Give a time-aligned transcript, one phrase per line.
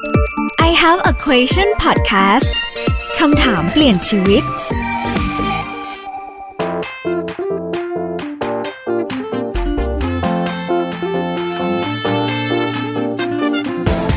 [0.00, 2.48] I have a question podcast
[3.20, 4.42] คำถามเปลี่ยนชีวิต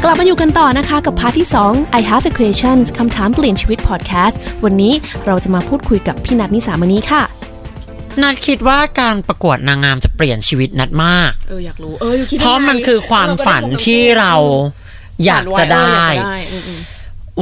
[0.04, 4.94] กลับมาอยู่กันต่อนะคะกับพาร์ทที่ 2 I have a questions คำถามเปลี่ยนชีวิต podcast วันนี้
[5.26, 7.24] เราจะมาพูดคุยกับพี่นัทนิสามณีค่ะ
[8.22, 14.34] นัดคิดว่าการประกวดนางงามจะเปลี่ยนชีวิตนัดมาก เอออยากรู้ เออคิดเพราะมันคือความฝันที่เรา
[15.26, 16.04] อยากจะได้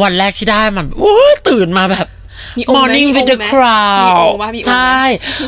[0.01, 2.07] วันแรกที่ได้มันโอ้ยตื่นมาแบบ
[2.57, 4.99] มีองค์ไหม Morning มี with อง the ค์ไหม crowd มีองค์ปะมีองค์ไหมใช่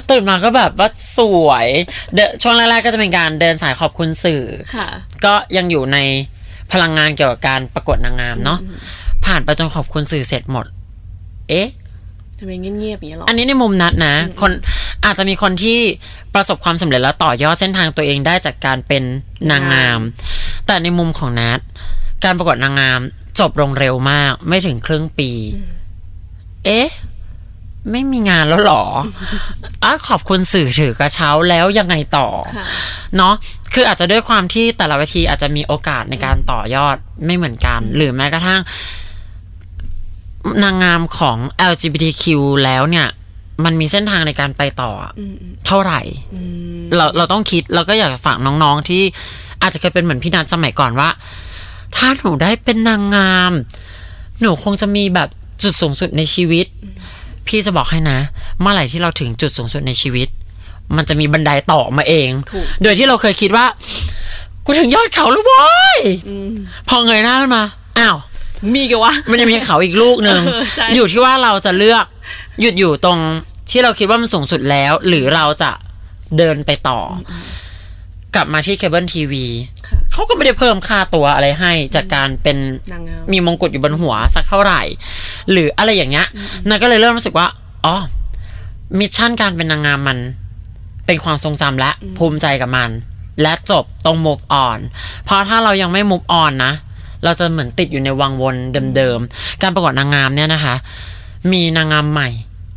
[0.09, 1.67] ตื่นมาก็แบบว่าสวย
[2.15, 4.43] เดนช่วงแรกๆก็จะเป็นการเดินสายขอบคุณสื่อ
[4.75, 4.87] ค่ะ
[5.25, 5.97] ก็ยังอยู่ใน
[6.71, 8.59] พลังงานเกี่ยวกับการประกวดนางงามเนาะ
[9.25, 10.65] ผ่านไปจนขอบคุณสื่อเสร็จหมด
[11.49, 11.67] เอ๊ะ
[12.39, 14.51] ทำไมเงียบๆอย่างเงี้ยหรอ อันนี้ในมุมนัดนะ คน
[15.05, 15.79] อาจจะมีคนที่
[16.33, 19.03] ประสบความสำเร็จแล้วต่อยอดเส้นทางตัวเองได้จากการเป็น
[19.51, 19.99] นางงาม
[20.67, 21.59] แต่ในมุมของนัด
[22.23, 22.99] การประกวดนางงาม
[23.39, 25.31] จบลงเร็วมาก ไม่ถึงครึ่งปี
[26.65, 26.87] เอ๊ะ
[27.91, 28.83] ไม่มีงานแล้วเหรอ
[29.83, 32.65] อะขอบคุณสื่อถือกระเช้าแล้วยังไงต่อค่ะ
[33.17, 33.33] เนาะ
[33.73, 38.61] คืออาจจะด้วยความที่แต่ละเวทีอาจจะมีโอกาสในการต่อยอดไม่เหมือนกัน หรือแม้กระทั่ง
[40.63, 41.37] นางงามของ
[41.71, 42.23] LGBTQ
[42.63, 43.07] แล้วเนี่ย
[43.65, 45.21] มันมีเส้นทางในการไปต่ออ
[45.65, 46.01] เท่าไหร่
[46.95, 49.01] เราเราต้องคิด เราก็อยากฝากน้องๆที่
[49.61, 51.09] อาจจะเคยเป็นเหมือนพี่นัทสมัยก่อนว่า
[51.95, 53.51] ถ้าหนูได้เป็นนางงาม
[54.41, 55.29] หนูคงจะมีแบบ
[55.63, 56.65] จุดสูงสุดในชีวิต
[57.47, 58.19] พี่จะบอกให้นะ
[58.59, 60.27] เมื่อไหร่ที่เราถึงจุดสูงสุดในชีวิต
[60.95, 63.65] มันจะมีบันไดต่อมาเองถูกโดยที่เราเคยคิดว่า
[64.65, 65.65] กูถึงยอดเขาแล้วเว้
[65.97, 65.99] ย
[66.89, 67.63] พอเงยหน้าขึ้นมา
[67.99, 68.17] อ้าว
[68.75, 72.05] มีกันวะ มันยังมีเขาอีกลูกหนึ่งเออใช่อยู่ที่ว่าเราจะเลือก
[72.61, 73.19] หยุดอยู่ตรง
[73.69, 75.71] ที่เราคิดว่ามันสูงสุดแล้ว หรือเราจะ
[76.37, 76.99] เดินไปต่อ
[78.33, 79.45] อะกลับมาที่เคเบิลทีวี
[79.80, 79.80] ค่ะ
[80.11, 82.57] เขาก็ไม่ได้เพิ่มค่าตัวอะไรให้จากการเป็น
[82.91, 84.81] นางงามมีมงกุฎอยู่บนหัวสักเท่าไหร่
[85.51, 86.27] หรืออะไรอย่างเงี้ย
[86.67, 87.47] นัทก็เลยเริ่มรู้สึกว่า
[87.85, 87.95] อ๋อ
[88.99, 90.17] mission การเป็นนางงามมัน
[91.05, 92.89] เป็นความทรงจำและภูมิใจกับมัน
[93.41, 94.79] และจบตรง move on
[95.25, 96.73] เพราะถ้าเรายังไม่ move on นะ
[97.23, 98.55] เราจะเหมือนติดอยู่ในวังวน
[98.95, 100.75] เดิมๆ การประกวดนางงามเนี่ยนะคะ
[101.51, 102.29] มีนางงามใหม่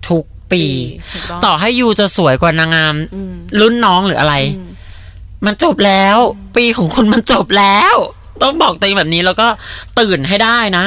[0.08, 0.64] ทุกปี
[1.12, 4.34] ถูกต้องต่อให้ยูจะสวยกว่านางงามอืมรุ่นน้องหรืออะไร
[5.46, 6.16] มันจบแล้ว
[6.56, 7.96] ปีของคุณมันจบแล้ว
[8.42, 9.48] ต้องบอกตัวเองแบบนี้แล้วก็
[10.00, 10.84] ตื่นให้ได้นะ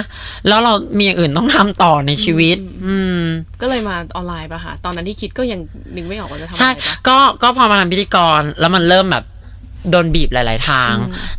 [0.48, 3.22] แล้วเรามีอย่างอื่นต้องทำต่อในชีวิต อืม
[3.62, 5.60] ก็เลยมาออนไลน์ป่ะคะตอนนั้นที่คิดก็ยัง
[5.96, 9.26] นึกไม่ออกว่าจะทำอะใช่ไรป่ะก็ก็พอมาทำพิธีกรแล้วมันเริ่มแบบ
[9.90, 10.94] โดนบีบหลาย ๆ ทาง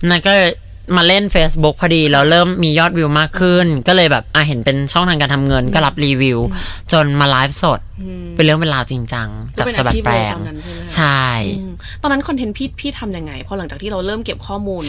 [0.09, 0.49] นัทก็เลย
[0.97, 6.39] มาเล่น Facebook พอดีแล้วเริ่มมียอดวิวมากขึ้น ก็เลยแบบอะเห็นเป็นช่องทางการทำเงินก็รับรีวิว
[6.93, 7.81] จนมาไลฟ์สด
[8.37, 11.25] เป็นเรื่องเป็นราวจริงจังก็กับเป็นสะบัดแปรงอาชีพเลยตอนนั้นใช่ไหมคะใช่
[11.59, 11.73] อืม
[12.03, 14.85] ตอนนั้นคอนเทนต์พี่พี่ทำยังไงพอหลังจากที่เราเริ่มเก็บข้อมูล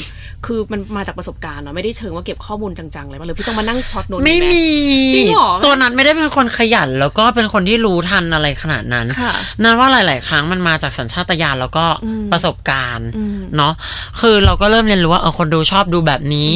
[0.45, 4.67] คือมันมาจากประสบการณ์เนาะไม่ได้เชิงว่าเก็บข้อมูลจังๆเลยป่ะหรือพี่ต้องมานั่ง short note ไม่มี
[5.15, 9.33] จริงเหรอตัวนัทไม่ได้เป็นคนขยัน แล้วก็เป็นคนที่รู้ทันอะไรขนาดนั้นค่ะ
[9.63, 13.73] นัทว่าหลาย ๆ ครั้งมันมาจากสัญชาตญาณแล้วก็อืมประสบการณ์อืมเนาะ
[14.21, 16.49] คือเราก็เริ่มเรียนรู้ว่าเออคนดูชอบดูแบบนี้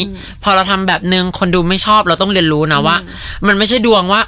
[0.44, 2.98] พอเราทำแบบนึงคนดูไม่ชอบเราต้องเรียนรู้นะว่า
[3.48, 4.22] มันไม่ใช่ดวงว่า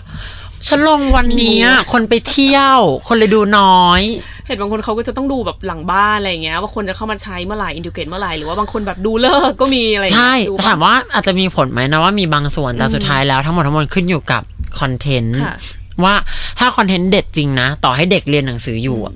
[0.68, 4.02] ฉันลงวันนี้อะคนไปเที่ยว คนเลยดูน้อย
[4.48, 14.44] เห็นบางคนเขาก็จะต้องดูแบบหลังบ้านอะไรอย่างเงี้ยว่าคนจะเข้ามาใช้เมื่อไหร่ engage เมื่อไหร่หรือว่าบางคนแบบดูฤกษ์ก็มีอะไรอย่างเงี้ยใช่ดูถามว่าอาจจะมีผลไหมนะว่ามีบางส่วนแต่สุดท้ายแล้วทั้งหมดทั้งมวลขึ้นอยู่กับ
[14.80, 15.56] คอนเทนต์ค่ะ
[16.04, 16.16] ว่า
[16.60, 19.16] ถ้าคอนเทนต์เด็ดจริงนะ ต่อให้เด็กเรียนหนังสืออยู่อะ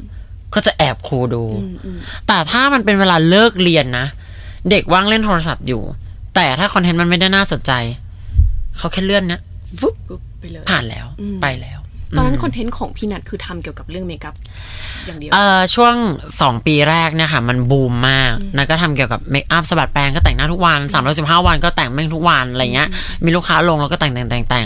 [0.53, 1.43] ก็จะแอบครูดู
[2.27, 4.05] แต่ถ้ามันเป็นเวลาเลิกเรียนนะ
[4.69, 5.81] เด็กว่างเล่นโทรศัพท์อยู่
[6.35, 7.71] แต่ถ้าคอนเทนต์มันไม่ได้น่าสนใจ
[8.77, 9.39] เขาแค่เลื่อนนะ
[9.79, 11.79] ฟึบปุ๊บไปเลยผ่านแล้วอืมไปแล้ว
[12.17, 14.35] ตอนนั้นคอนเทนต์ของพี่นัทคือทำเกี่ยวกับเรื่องเมคอัพ
[15.05, 15.95] อย่างเดียวเอ่อช่วง
[16.41, 22.89] สองปีแรกเนี่ยค่ะ มันบูมมากนะก็ทำเกี่ยวกับเมคอัพสะบัดแปรงก็แต่งหน้าทุกวันสามร้อยสิบห้าวันก็แต่งแม่งทุกวันอะไรเงี้ย
[23.23, 24.65] มีลูกค้าลงแล้วก็แต่งแต่งแต่งแต่ง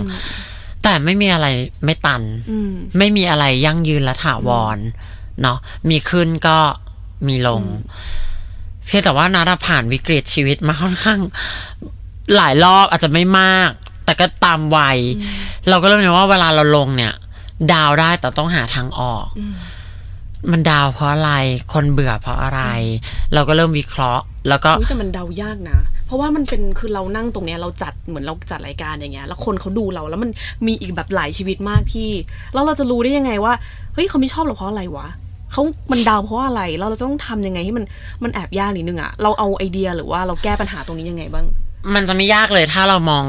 [0.83, 1.47] แต่ไม่มีอะไร
[1.85, 2.21] ไม่ตัน
[2.51, 4.77] อืมไม่มีอะไรยั่งยืนและถาวร
[5.41, 5.57] เนาะ
[5.89, 6.57] มีขึ้นก็
[7.27, 11.19] มีลงเพียงแต่ว่านาดาผ่านวิกฤตชีวิตมาค่อนข้าง
[12.35, 13.69] หลายรอบอาจจะไม่มาก
[14.05, 14.97] แต่ก็ตามวัย
[15.69, 17.13] เราก็เริ่มเห็นว่าเวลาเราลงเนี่ย
[17.73, 19.25] ดาวได้แต่ต้องหาทางออก
[20.51, 21.31] มันดาวเพราะอะไร
[21.73, 22.61] คนเบื่อเพราะอะไร
[23.33, 30.29] เราก็เริ่มวิเคราะห์ แล้วก็อุ๊ยแต่มันเดายากนะเพราะว่ามันเป็นคือเรานั่งตรงเนี้ยเราจัดเหมือนเราจัดรายการอย่างเงี้ย แล้วคนเขาดูเราแล้วมัน
[30.67, 32.11] มีอีกแบบหลายชีวิตมากพี่
[32.53, 33.53] แล้วเราจะรู้ได้ยังไงว่า
[33.93, 35.07] เฮ้ยเขาไม่ชอบเราเพราะอะไรวะ
[35.53, 37.85] เขามันเดาวเพราะอะไรแล้วเราจะต้องทำยังไงให้มัน
[38.23, 41.45] มันแอบยากนิดนึงอะเราเอาไอเดียหรือว่าเราแก้ปัญหาตรงนี้ยังไงบ้าง
[41.93, 43.23] มันจะไม่ยากเลยถ้าเรามอง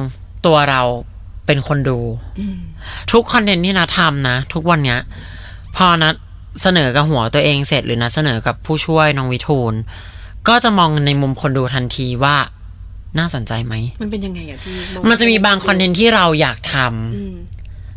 [0.46, 0.82] ตัวเรา
[1.46, 1.98] เป็นคนดู
[3.12, 5.00] ทุกคอนเทนต์ที่นาทำนะ ทุกวันเนี้ย
[5.76, 6.14] พอนัด
[6.62, 9.74] เสนอกับหัวตัวเองเสร็จหรือนัทเสนอกับผู้ช่วยน้องวิทูล
[10.48, 12.36] ก็จะมองในมุมคนดูทันทีว่า
[13.18, 17.34] น่าสนใจไหม มันเป็นยังไงอะพี่องมันจะมีบางคอนเทนต์ที่เราอยากทำอืม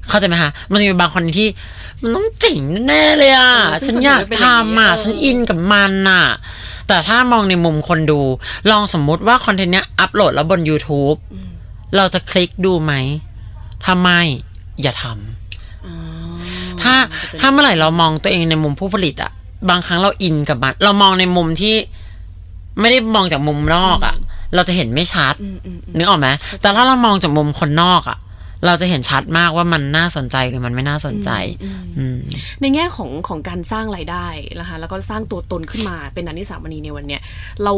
[0.09, 1.49] เข้าใจไหมคะมันจะมีบางคอนเทนต์ที่
[2.01, 6.25] มันต้องเจ๋งแน่ๆเลยอะเออซึ่งส่วนใหญ่เป็นอย่างนี้ ฉันอยากทำอะเออฉันอินกับมันอะ
[6.87, 8.21] แต่ถ้ามองในมุมคนดู
[8.71, 11.17] ลองสมมุติว่าคอนเทนต์เนี้ยอัปโหลดแล้วบน YouTube
[11.95, 12.93] เราจะคลิกดูไหม
[13.83, 14.19] ถ้าไม่
[14.81, 15.95] อย่าทำ อ๋อ
[16.81, 19.31] ถ้ามันจะเป็นถ้าเมื่อไหร่เรามองตัวเองในมุมผู้ผลิตอะ
[19.69, 21.75] บางครั้งเราอินกับมันเรามองในมุมที่
[22.79, 24.15] ไม่ได้มองจากมุมนอกอะ
[24.55, 26.27] เราจะเห็นไม่ชัดอืมอืมอืมนึกออกไหม
[26.61, 28.17] แต่ถ้าเรามองจากมุมคนนอกอะ
[28.65, 31.31] เราจะเห็นชัดมากว่ามันน่าสนใจหรือมันไม่น่าสนใจ
[31.97, 32.17] อืม
[32.61, 34.27] ในแง่ของของการสร้างรายได้
[34.59, 37.21] นะคะแล้วก็สร้างตัวตนขึ้นมาเป็นนันนิสามณีในวันเนี้ย
[37.63, 37.73] เรา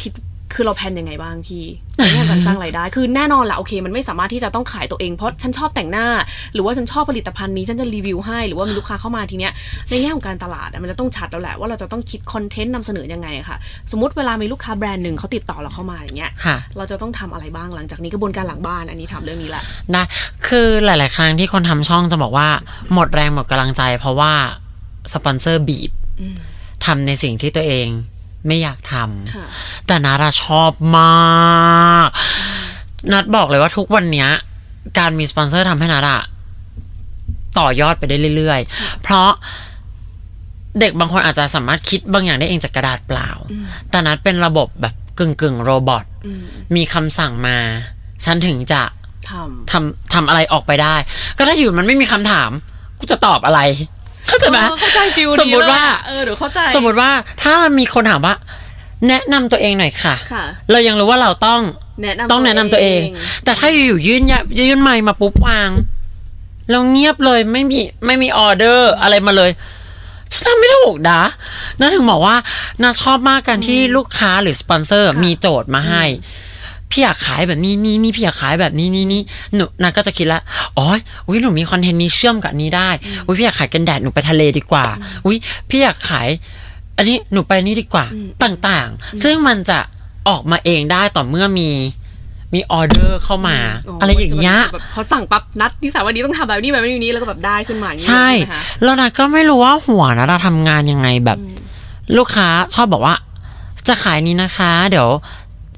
[0.00, 0.12] คิด
[0.54, 1.64] คือเราแพลนยังไงบ้างพี่
[1.96, 6.06] ในแง่ของการสร้างรายได้ คือแน่นอนแหละโอเค มันไม่สามารถที่จะต้องขายตัวเองเพราะฉันชอบแต่งหน้า
[6.54, 9.52] หรือว่าฉันชอบผลิตภัณฑ์นี้ฉันจะรีวิวให้ หรือว่ามีลูกค้าเข้ามาทีเนี้ย
[9.90, 13.56] ในแง่ของการตลาดอะมันจะต้องชัดแล้วแหละว่าเราจะต้องคิดคอนเทนต์นำเสนอยังไงอะค่ะ
[13.90, 19.62] สมมติเวลามีลูกค้าแบรนด์หนึ่งเขาติดต่อเราเข้ามาอย่างเงี้ยค่ะเราจะต้องทำอะไรบ้างหลังจากนี้กระบวนการหลังบ้านอันนี้ถามเรื่องนี้แหละ
[19.92, 20.02] ได้
[20.48, 22.48] คือหลาย ๆ ครั้งที่คนทำช่องจะบอกว่า
[22.92, 24.32] หมดแรงหมดกำลังใจ เพราะว่า
[25.12, 25.90] สปอนเซอร์บีบ
[26.20, 26.36] อืม
[26.84, 27.86] ทำในสิ่งที่ตัวเอง
[28.46, 29.46] ไม่อยากทำค่ะ
[29.86, 32.08] แต่นัทอะชอบมาก
[33.12, 34.28] นัทบอกเลยว่าทุกวันเนี้ย
[34.98, 36.22] การมีสปอนเซอร์ทำให้นัทอะ
[37.58, 39.30] ต่อยอดไปได้เรื่อยๆ เพราะ
[40.80, 43.30] เด็กบางคนอาจจะสามารถคิดบางอย่างได้เองจากกระดาษเปล่า
[43.90, 46.44] แต่นัทเป็นระบบแบบกึ่งกึ่งๆ robot อืม
[46.76, 47.56] มีคำสั่งมา
[48.24, 48.82] ฉันถึงจะ
[49.30, 50.94] ทำทำทำอะไรออกไปได้
[51.36, 52.50] ก็ถ้าอยู่ๆ มันไม่มีคำถาม
[52.98, 53.60] กูจะตอบอะไร
[54.26, 57.10] เข้าใจไหมเออเข้าใจ feel สมมุติว่าเออเดี๋ยวเข้าใจสมมติว่า
[57.42, 58.34] ถ้ามีคนถามว่า
[59.08, 61.60] แนะนำตัวเองหน่อยค่ะค่ะ เรายังรู้ว่าเราต้อง
[62.02, 63.00] แนะนำต้องแนะนำตัวเอง
[63.44, 65.70] แต่ถ้าอยู่ๆยื่นยะยื่นไมค์มาปุ๊บวาง
[66.70, 69.50] เราเงียบเลยไม่มีไม่มีออเดอร์อะไรมาเลย
[70.32, 71.22] ฉันทำไม่ถูกนะ
[71.78, 72.36] นัทถึงบอกว่า
[72.82, 76.04] นัทชอบมากการที่ลูกค้าหรือสปอนเซอร์มีโจทย์มาให้
[76.92, 79.22] พี่อยากขายแบบนี้นี่นี่พี่อยากขายแบบนี้นี่นี่
[79.54, 80.40] หนูนาก็จะคิดละ
[80.78, 80.86] อ๋อ
[81.26, 82.90] อุ้ยหนูมีคอนเทนต์นี้เชื่อมกับอันนี้ได้
[83.26, 84.86] อุ้ยพี่อยากขายกันแดดหนูไปทะเลดีกว่า
[85.26, 85.36] อุ้ย
[85.68, 86.28] พี่อยากขาย
[86.96, 88.06] อันนี้หนูไปนี่ดีกว่า
[88.44, 89.78] ต่างๆ ซึ่งมันจะ
[90.28, 91.70] ออกมาเองได้ต่อเมื่อมี
[92.54, 93.56] มีออเดอร์เข้ามา
[94.00, 101.38] อะไรอย่างเงี้ยจะแบบพอสั่งปั๊บนัดนิสาวันนี้ต้องทำแบบนี้แบบนี้แบบนี้แล้วก็แบบได้ขึ้นมาอย่างนี้ใช่ไหมคะแล้วนะก็ไม่รู้ว่าหัวนะเราทำงานยังไงแบบ
[102.16, 103.14] ลูกค้าชอบบอกว่า
[103.88, 105.08] จะขายนี้นะคะ เดี๋ยว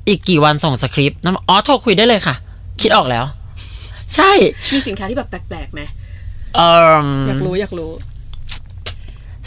[0.09, 2.35] อีกกี่วันส่งสคริปต์นะอ๋อโทรคุยได้เลยค่ะ
[2.81, 3.25] คิดออกแล้ว
[4.15, 4.33] ใช่
[4.73, 5.81] มีสินค้าที่แบบแปลกๆไหม
[6.57, 6.61] เอ
[7.05, 7.93] ออยากรู้อยากรู้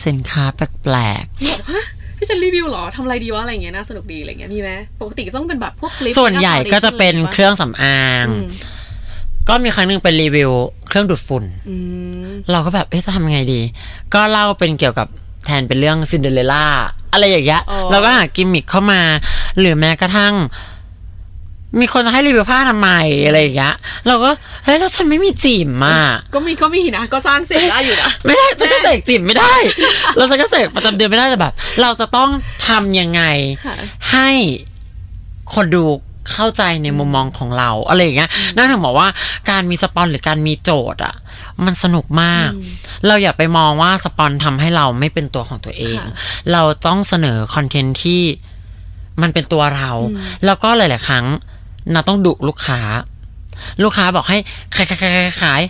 [0.06, 1.86] สินค้าแปลกนี่แบบฮะ
[2.18, 4.72] พี่จะรีวิวเหรอทำอะไรดีวะอะไรเงี้ยน่าสนุกดีอะไรเงี้ยมีไหม
[5.02, 8.50] ปกติก็ต้องเป็นแบบพวกคลิปๆส่วนใหญ่ก็จะเป็นเครื่องสำอางอืม
[9.50, 10.52] ก็มีครั้งหนึ่งเป็นรีวิว
[10.88, 11.76] เครื่องดูดฝุ่นอื
[12.28, 13.62] มเราก็แบบเอ๊ะจะทำไงดี
[14.14, 15.08] ก็เล่าเป็นเกี่ยวกับ
[15.48, 16.66] แทนเป็นเรื่องซินเดอเรลล่า
[17.14, 19.02] อะไรอย่างเงี้ยอ๋อเราก็หากิมมิคเข้ามา
[19.60, 20.34] หรือแม้กระทั่ง
[21.80, 23.76] มีคนจะให้รีวิวผ้าทำไมยอะไรอย่างเงี้ย
[24.08, 24.30] เราก็
[24.64, 26.02] เฮ้ยแล้วฉันไม่มีจิ๋มอะ
[26.34, 29.56] ก็มีก็มีนะก็สร้างเสร็จได้อยู่นะไม่ได้ฉันก็เสกจิ๋มไม่ได้
[30.16, 32.30] เราฉันก็เสกประจำเดือนไม่ได้แต่แบบ เราจะต้อง
[32.68, 33.22] ทำยังไง
[33.66, 33.76] ค่ะ
[34.12, 34.30] ให้
[35.54, 35.84] คนดู
[36.32, 39.08] เข้าใจในมุมมองของเราอะไรอย่างเงี้ยนั่นถึงบอกว่า
[39.50, 41.16] การมีสปอนหรือการมีโจทย์อะ
[41.66, 42.50] มันสนุกมาก
[43.08, 46.14] เราอย่าไปมองว่าสปอนทำให้เราไม่เป็นตัวของตัวเองค่ะ
[46.52, 48.22] เราต้องเสนอคอนเทนต์ที่
[49.22, 49.92] มันเป็นตัวเรา
[50.46, 51.26] แล้วก็หลาย ๆ ครั้ง
[51.94, 52.80] เราต้องดุลูกค้า
[53.84, 54.38] ลูกค้าบอกให้
[54.76, 55.62] ขายขายขายขายขาย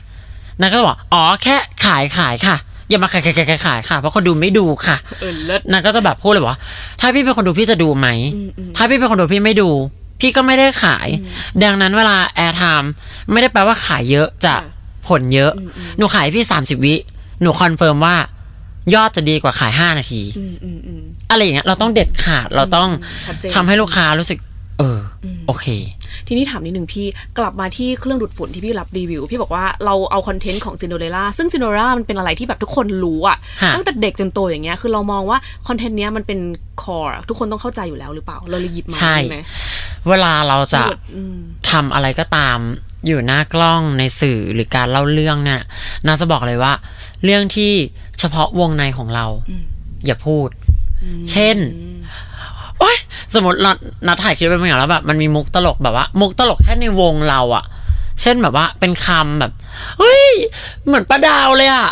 [0.59, 1.55] นาก็บอกอ๋อแค่
[1.85, 2.55] ขายขายค่ะ
[2.89, 6.59] อย่ามาขายขายขายขายขายค่ะเพราะคนดูไม่ดูค่ะเออเลิศนางก็จะแบบพูดเลยว่า
[6.99, 9.69] ถ้าพี่เป็นคนดูพี่จะดูไหมอืมอืมถ้าพี่เป็นคนดูพี่ไม่ดู
[10.19, 11.07] พี่ก็ไม่ได้ขาย
[11.63, 12.91] ดังนั้นเวลา airtime
[13.31, 16.95] ไม่ได้แปลว่าขายเยอะจะค่ะผลเยอะอืมอืมหนูขายพี่สามสิบวิ
[17.41, 18.15] หนู confirm ว่า
[18.95, 22.89] ยอดจะดีกว่าขายห้านาทีอืมอืมอืมอะไรอย่างเงี้ยเราต้องเด็ดขาดเราต้อง
[23.25, 24.39] ชัดเจนทำให้ลูกค้ารู้สึก
[24.79, 25.65] เอออโอเค
[26.27, 27.05] ทีนี้ถามนิดนึงพี่
[27.37, 35.37] กลับมาที่เครื่องดูดฝุ่นที่พี่รับรีวิว พี่บอกว่าเราเอาคอนเทนต์ของซินโดเรล่าซึ่งซินโดเรล่ามันเป็นอะไรที่แบบทุกคนรู้อะค่ะตั้งแต่เด็กจนโตอย่างเงี้ยคือเรามองว่า
[35.67, 36.39] คอนเทนต์เนี้ยมันเป็น
[36.83, 39.37] คอร์ทุกคนต้องเข้าใจอยู่แล้วหรือเปล่าเราเลยหยิบมาใช่ไหม
[40.09, 40.81] เวลาเราจะ
[41.15, 41.37] อืม
[41.71, 42.59] ทำอะไรก็ตาม
[43.07, 45.61] อยู่หน้ากล้องในสื่อหรือการเล่าเรื่องเนี่ย
[46.07, 46.73] น่าจะบอกเลยว่า
[47.23, 47.71] เรื่องที่
[48.19, 49.25] เฉพาะวงในของเรา
[50.05, 50.49] อย่าพูด
[51.31, 51.57] เช่น
[52.79, 52.97] โอ๊ย
[53.33, 53.71] สมมติเรา
[54.07, 57.63] นัดถ่ายคลิปไปบางอย่างแล้วแบบมันมีมุกตลกแบบว่า มุกตลกแค่ในวงเราอะ
[58.21, 59.51] เช่นแบบว่าเป็นคำแบบ
[59.99, 60.27] เฮ้ย
[60.85, 61.87] เหมือนป้าดาวเลยอะ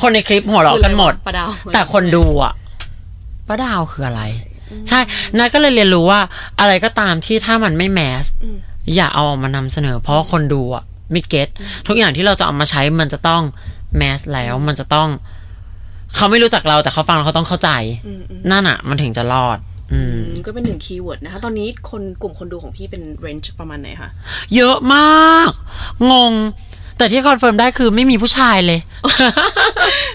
[0.00, 2.52] คนในคลิปหัวเราะกันหมดป้าดาวแต่คนดูอะ
[3.48, 4.22] ป้าดาวคืออะไร
[4.88, 5.00] ใช่
[5.38, 6.20] นัทก็เลยเรียนรู้ว่า
[6.60, 8.58] อะไรก็ตามที่ถ้ามันไม่ mass อืม
[8.94, 11.48] อย่าเอาออกมานำเสนอ เพราะว่าคนดูอะไม่ get
[11.86, 13.42] ทุกอย่างที่เราจะเอามาใช้มันจะต้อง
[13.96, 15.08] mass แล้วมันจะต้อง
[16.14, 17.70] เขาไม่รู้จักเราแต่เขาฟังแล้วเขาต้องเข้าใจ
[18.06, 19.58] อืมอืม นั่นอะมันถึงจะรอด
[19.92, 24.10] อืม อืมก็เป็นหนึ่ง keyword นะคะ ตอนนี้คนกลุ่มคนดูของพี่เป็น range ประมาณไหนคะ
[24.56, 25.50] เยอะมาก
[26.10, 26.32] งง
[26.98, 28.80] แต่ที่ confirm ได้คือไม่มีผู้ชายเลย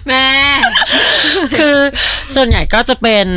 [0.08, 0.26] แม่
[1.58, 1.78] คือ
[2.36, 3.28] ส่วนใหญ่ก็จะเป็น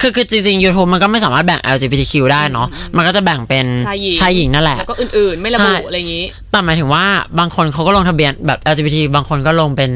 [0.00, 7.04] คือคือจริงๆ YouTube มันก็ไม่สามารถแบ่ง LGBTQ ได้เนาะ มันก็จะแบ่งเป็นชายหญิงชายหญิงนั่นแหละ แล้วก็อื่นๆ ไม่ระบุใช่ อะไรอย่างนี้ แต่หมายถึงว่า
[7.38, 9.90] บางคนเขาก็ลงทะเบียนแบบ LGBT บางคนก็ลงเป็น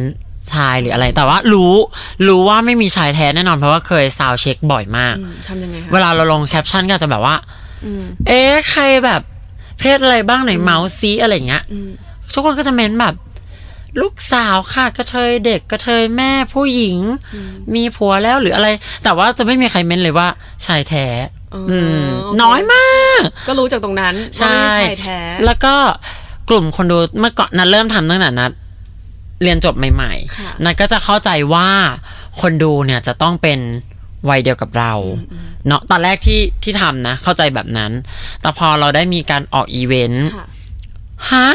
[0.54, 1.74] ชายหรืออะไร แต่ว่ารู้
[2.28, 7.36] รู้ว่าไม่มีชายแท้แน่นอนเพราะว่าเคย sound check บ่อยมากอืมทำยังไงคะเวลาเราลงแคปชั่นก็จะแบบว่า
[7.84, 9.20] อืมเอ๊ะใครแบบ
[9.78, 11.90] เพศอะไรบ้างไหนเมาส์ซีอะไรอย่างเงี้ยอืม
[12.34, 13.14] ทุกคนก็จะเม้นแบบ
[14.00, 16.96] ลูกสาวค่ะกระเทยเด็กกระเทยแม่ผู้หญิง
[17.74, 18.68] มีผัวแล้วหรืออะไร
[19.04, 20.28] แต่ว่าจะไม่มีใครเม้นเลยว่า
[20.66, 21.06] ชายแท้
[21.52, 25.74] เอออืมโอเคน้อยมาก ก็รู้จากตรงนั้นใช่ว่าไม่ใช่ชายแท้แล้วก็
[26.50, 28.50] กลุ่มคนดูเมื่อก่อนนัดเริ่มทำตั้งแต่นัด
[29.42, 31.68] เรียนจบใหม่ค่ะๆนัดก็จะเข้าใจว่า
[32.40, 33.60] คนดูเนี่ยจะต้องเป็น
[34.28, 34.92] วัยเดียวกับเรา
[35.66, 37.92] เนาะตอนแรกที่ที่ทำนะ เข้าใจแบบนั้น
[38.40, 40.46] แต่พอเราได้มีการออกอีเวนต์ค่ะ
[41.32, 41.48] ฮะ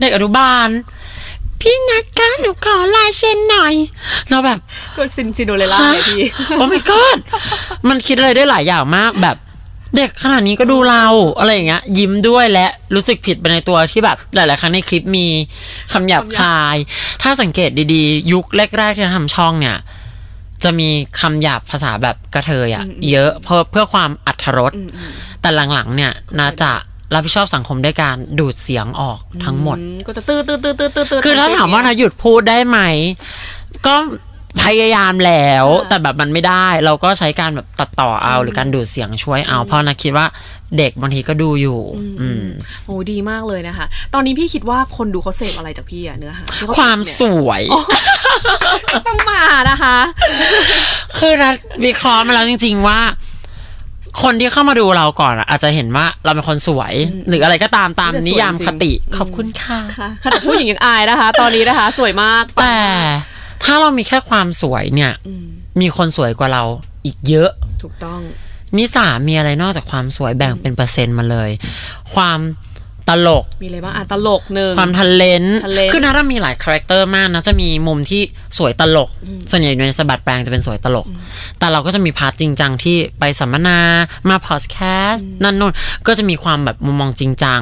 [0.00, 0.68] เด็กอนุบาล
[1.60, 3.74] พี่นัดคะหนูขอลายเซ็นหน่อย
[4.30, 4.58] เราแบบ
[4.96, 6.22] ก็ซินซิโนเรล่าเลยพี่
[6.56, 7.18] โอ้ my god
[7.88, 9.36] มันคิดอะไรได้หลายอย่างมากแบบ
[9.96, 11.04] เด็กขนาดนี้ก็ดูเรา
[11.38, 15.26] อะไรอย่างเงี้ย ยิ้มด้วยและรู้สึกผิดไปในตัวที่แบบหลาย ๆ ครั้งในคลิปมี
[15.92, 16.76] คำหยาบคาย
[17.22, 18.44] ถ้าสังเกตดีๆ ยุค
[18.78, 19.76] แรก ๆ ที่เราทำช่องเนี่ย
[20.64, 20.88] จะมี
[21.20, 24.72] คำหยาบภาษาแบบกระเทยอะเยอะเพื่อเพื่อความอัธรส
[25.40, 26.70] แต่หลัง ๆ เนี่ยน่าจะ
[27.14, 32.78] รับผิดชอบสังคมด้วยการดูดเสียงออกทั้งหมดอืก็จะตื้อตื้อตื้อตื้อตื้อตื้อคือถ้าถามว่านะหยุดพูดได้ไหม
[33.86, 33.94] ก็
[34.62, 40.26] พยายามแล้ว แต่แบบมันไม่ได้ เราก็ใช้การแบบตัดต่อเอาหรือการดูดเสียงช่วยเอา เพราะนะคิดว่า
[40.78, 41.80] เด็กบางทีก็ดูอยู่
[42.20, 42.44] อืม
[42.84, 47.62] โอ้ดีมากเลยนะคะ ตอนนี้พี่คิดว่าคนดูเขาเสพอะไรจากพี่อะเนื้อหาที่เขความเสพสวย
[48.86, 49.96] เนี่ยต้องมานะคะ
[51.18, 51.52] คือนะ
[51.84, 53.00] วิเคราะห์มาแล้วจริง ๆ ว่า
[54.22, 56.94] คนที่เข้ามาดูเราก่อนอะอาจจะเห็นว่าเราเป็นคนสวย
[57.28, 62.76] หรืออะไรก็ตามตามแต่สวยนิยามจริงคติ ขอบคุณค่ะค่ะขนาดผู้หญิงยังอายนะคะ ตอนนี้นะคะ สวยมากแต่
[63.64, 65.46] ถ้าเรามีแค่ความสวยเนี่ยอืม
[65.80, 66.62] มีคนสวยกว่าเรา
[67.04, 67.50] อีกเยอะ
[67.82, 68.20] ถูกต้อง
[68.76, 71.50] นิสามีอะไรนอกจากความสวยแบ่งเป็นเปอร์เซ็นต์มาเลย
[72.14, 72.40] ความ
[73.08, 78.22] ตลก มีอะไรบ้างอะตลกหนึ่งความทันเลน talent คือนาถ้ามีหลายคาแรคเตอร์มากนะจะมีมุมที่
[78.58, 79.08] สวยตลก
[79.50, 81.06] ส่วนใหญ่ในสะบัดแปรงจะเป็นสวยตลก
[81.58, 83.78] แต่เราก็จะมี part จริงจังที่ไปสัมมนา
[84.28, 85.72] มาพอดแคสต์นั่นนู่น
[86.06, 87.60] ก็จะมีความแบบมุมมองจริงจัง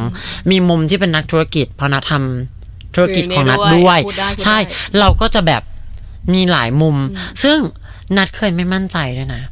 [0.50, 4.56] มีมุมที่เป็นนักธุรกิจเพราะนัททำธุรกิจของนัทด้วยพูดได้พูดได้ใช่
[4.98, 5.62] เราก็จะแบบ
[6.32, 6.96] มีหลายมุม
[7.42, 7.58] ซึ่ง
[8.16, 9.42] นัทเคยไม่มั่นใจด้วยนะ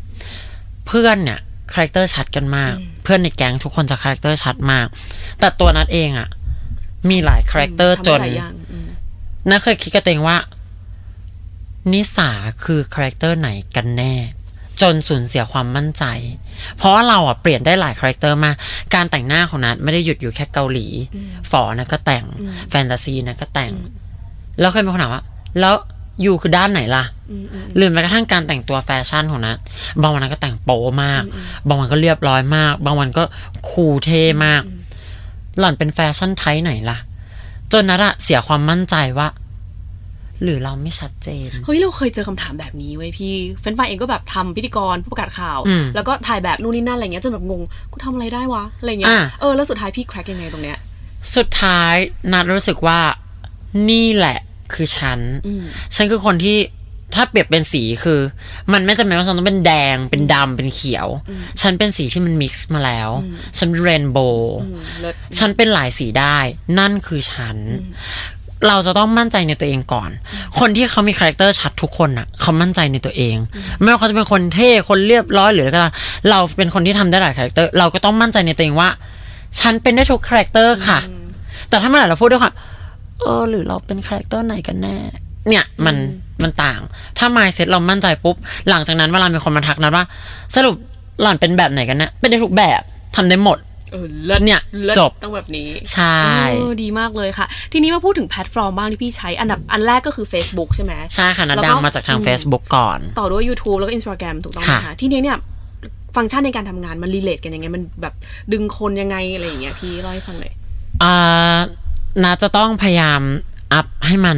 [0.86, 1.38] เพื่อนเนี่ย
[1.72, 4.86] คาแรคเตอร์ชัดกันมาก เพื่อนในแก๊งทุกคนจะคาแรคเตอร์ชัดมาก
[5.40, 6.28] แต่ตัวนัทเองอะ
[7.10, 8.88] มีหลายคาแรคเตอร์จนทำได้หลายอย่างอืม
[9.48, 10.38] นัทเคยคิดกับตัวเองว่า
[11.92, 12.30] นิสา
[12.64, 14.14] คือคาแรคเตอร์ไหนกันแน่
[14.82, 16.04] จนสูญเสียความมั่นใจ
[16.76, 18.56] เพราะว่าเราอะเปลี่ยนได้หลายคาแรคเตอร์มาก
[18.94, 20.86] การแต่งหน้าของนัทไม่ได้หยุดอยู่แค่เกาหลี
[21.50, 22.24] ฝอนัทก็แต่ง
[22.70, 23.72] แฟนตาซีนัทก็แต่ง
[24.60, 25.24] แล้วเคยมีคนถามว่า
[25.60, 29.56] แล้ว you คือด้านไหนล่ะอืมอืมหรือแม้กระทั่งการแต่งตัวแฟชั่นของนัท
[30.02, 31.22] บางวันนัทก็แต่งโป๊มาก
[31.68, 33.22] บางวันก็เรียบร้อยมาก บางวันก็
[33.70, 34.62] cool เท่มาก
[35.58, 36.98] หล่อนเป็นแฟชั่น type ไหนล่ะ
[37.72, 39.28] จนนัทอะเสียความมั่นใจว่า
[40.42, 50.78] หรือเราไม่ชัดเจน เฮ้ย เราเคยเจอคำถามแบบนี้เว้ยพี่ เฟรนช์ฟรายเองก็แบบทำพิธีกรผู้ประกาศข่าวอืมแล้วก็ถ่ายแบบนู่นนี่นั่นอะไรเงี้ยจนแบบงงกูทำอะไรได้วะอะไรเงี้ยอะเออแล้วสุดท้ายพี่ crack ยังไงตรงเนี้ย
[51.36, 51.94] สุดท้าย
[52.32, 53.00] นัทรู้สึกว่า
[53.90, 54.38] นี่แหละ
[54.74, 55.62] คือฉันอืม
[55.94, 56.58] ฉันคือคนที่
[57.14, 58.20] ถ้าเปรียบเป็นสีคือ
[58.72, 61.06] มันไม่จำเป็นว่าฉันต้องเป็นแดงเป็นดำเป็นเขียว
[61.60, 63.10] ฉันเป็นสีที่มัน mix มาแล้ว
[63.58, 66.38] ฉัน rainbow อืมเลิศฉันเป็นหลายสีได้
[66.78, 67.56] นั่นคือฉัน
[68.68, 70.10] เราจะต้องมั่นใจในตัวเองก่อน
[70.58, 73.36] คนที่เขามีคาแรคเตอร์ชัดทุกคนอะ เขามั่นใจในตัวเอง
[73.80, 75.92] ไม่ว่าเขาจะเป็นคนเท่คนเรียบร้อยหรืออะไรก็ตาม
[76.30, 78.88] เราเป็นคนที่ทำได้หลายคาแรคเตอร์เราก็ต้องมั่นใจในตัวเองว่า
[79.60, 80.98] ฉันเป็นได้ทุกคาแรคเตอร์ค่ะ
[81.68, 82.54] แต่ถ้าเมื่อไหร่เราพูดด้วยความ
[83.24, 84.96] เออ หรือเราเป็นคาแรคเตอร์ไหนกันแน่
[85.48, 85.96] เนี่ยมัน
[86.42, 86.80] มันต่าง
[87.18, 88.36] ถ้า mindset เรามั่นใจปุ๊บ
[88.68, 90.04] หลังจากนั้นเวลามีคนมาทักนัทว่า
[90.56, 90.76] สรุป
[91.20, 92.82] หล่อนเป็นแบบไหนกันแน่เป็นได้ทุกแบบ
[93.16, 93.58] ทำได้หมด
[93.92, 96.18] เออเลิศเนี่ยเลิศจบต้องแบบนี้ ใช่
[96.52, 105.36] เออดีมากเลยค่ะ ทีนี้มาพูดถึงแพลตฟอร์มบ้างที่พี่ใช้อันดับอันแรกก็คือ Facebook ใช่ไหมใช่ค่ะนัทแล้วก็ดังมาจากทางอืม Facebook ก่อน ต่อด้วย YouTube แล้วก็ Instagram ถูกต้องไหมค่ะคะทีนี้เนี่ย
[106.16, 108.14] ฟังก์ชันในการทำงานมัน relate กันยังไง มันแบบ
[108.52, 110.52] ดึงคนยังไงอะไรอย่างเงี้ยพี่เล่าให้ฟังหน่อย
[111.02, 111.58] อ่า
[112.22, 113.20] นัทจะต้องพยายาม
[113.72, 114.36] อัพให้มัน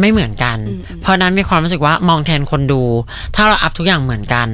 [0.00, 0.58] ไม่เหมือนกัน
[1.00, 2.82] เพราะนัทมีความรู้สึกว่ามองแทนคนดู
[3.34, 4.48] ถ้าเราอัพทุกอย่างเหมือนกัน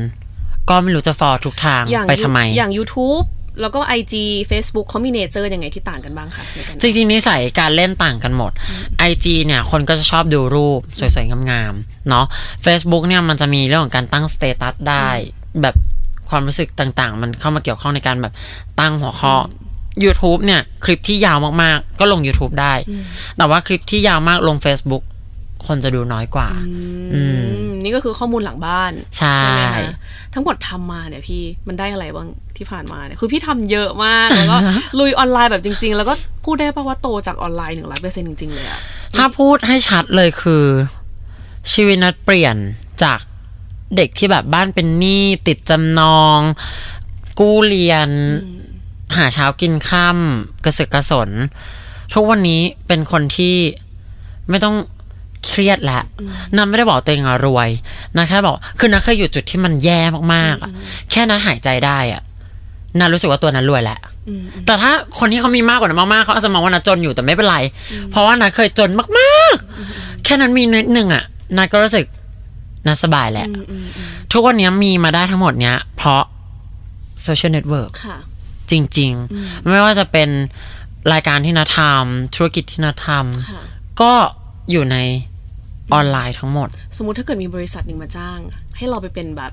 [0.70, 3.24] ก็ไม่รู้จะ follow ทุกทางอย่างไปทำไม อย่าง YouTube
[3.60, 4.14] แล้วก็ IG
[4.50, 8.52] Facebook เขามี nature ยังไงที่ต่างกันบ้างคะในการจริงๆนิสัยการเล่นต่างกันหมด
[9.10, 12.26] IG เนี่ยคนก็จะชอบดูรูปสวยๆ งามๆ เนาะ
[12.64, 15.06] Facebook เนี่ยมันจะมีเรื่องของการตั้งสเตตัสได้
[15.62, 15.74] แบบ
[16.30, 18.34] ความรู้สึกต่างๆ มันเข้ามาเกี่ยวข้องในการแบบ
[18.80, 19.67] ตั้งหัวข้ออ
[20.04, 22.74] YouTube เนี่ย คลิปที่ยาวมากๆ ก็ลง YouTube ได้
[23.36, 25.02] แต่ว่าคลิปที่ยาวมากลง Facebook
[25.66, 26.72] คนจะดูน้อยกว่า อื
[27.04, 27.20] มอื
[27.66, 29.78] มนี่ก็คือข้อมูลหลังบ้าน ใช่ไหมคะ
[30.34, 34.56] ทั้งหมดทำมาเนี่ยพี่มันได้อะไรบ้างที่ผ่านมาเนี่ยคือพี่ทำเยอะมากแล้วก็
[34.98, 36.14] ลุยออนไลน์แบบจริง ๆ แล้วก็
[36.44, 38.80] พูดได้ป่าว่าโตจากออนไลน์หนึ่งร้อยเปอร์เซ็นต์จริง ๆ เลยอะ
[39.16, 40.64] ถ้าพูดให้ชัดเลยคือ
[41.72, 42.56] ชีวิตนัดเปลี่ยน
[43.02, 43.20] จาก
[43.96, 46.40] เด็กที่แบบบ้านเป็นหนี้ติดจำนอง
[47.38, 48.08] กู้เรียน
[49.16, 51.28] หาเช้ากินค่ำกระสึกกระสน
[52.14, 53.56] ทุกวันนี้เป็นคนที่
[54.50, 54.76] ไม่ต้อง
[55.46, 56.02] เครียดแล้ว
[56.56, 57.68] นันไม่ได้บอกตัวเองอะรวย
[58.16, 60.00] นะแค่บอก คือนันเคยอยู่จุดที่มันแย่
[60.34, 60.70] มากๆอะ
[61.10, 62.22] แค่นั้นหายใจได้อะ
[62.98, 63.98] นันรู้สึกว่าตัวนั้นรวยแล้ว
[64.28, 67.56] อืมแต่ถ้าคนที่เขามีมากกว่านั้นมากๆเขาอาจจะมองว่านัทจนอยู่แต่ไม่เป็นไร
[68.10, 71.24] เพราะว่านัทเคยจนมากๆ แค่นั้นมีนิดหนึ่งอะ
[71.56, 72.06] นัทก็รู้สึก
[72.86, 76.22] นัทสบายแหละอืมอืมอืมทุกวันนี้มีมาได้ทั้งหมดเนี้ย เพราะ
[77.22, 78.18] โซเชียลเน็ตเวิร์กค่ะ
[78.70, 80.28] จริง ๆ ไม่ว่าจะเป็น
[81.12, 84.12] รายการที่นัททำธุรกิจที่นัทค่ะก็
[84.70, 84.96] อยู่ใน
[85.92, 88.38] ออนไลน์ทั้งหมด สมมุติถ้าเกิดมีบริษัทหนึ่งมาจ้าง
[88.76, 89.52] ให้เราไปเป็นแบบ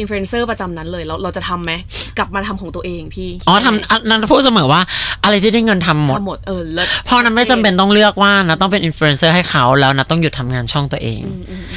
[0.00, 1.72] อินฟลูเอนเซอร์ประจำนั้นเลยเราเราจะทำไหม
[2.18, 4.80] กลับมาทำของตัวเองพี่ อ๋อทำอะนัทพูดเสมอว่า
[5.24, 11.20] อะไรที่ได้เงินทำหมดทำหมดเออเลิศเพราะนั้นไม่จำเป็นต้องเลือกว่านัทต้องเป็นอินฟลูเอนเซอร์ให้เขาแล้วนัทต้องหยุดทำงานช่องตัวเอง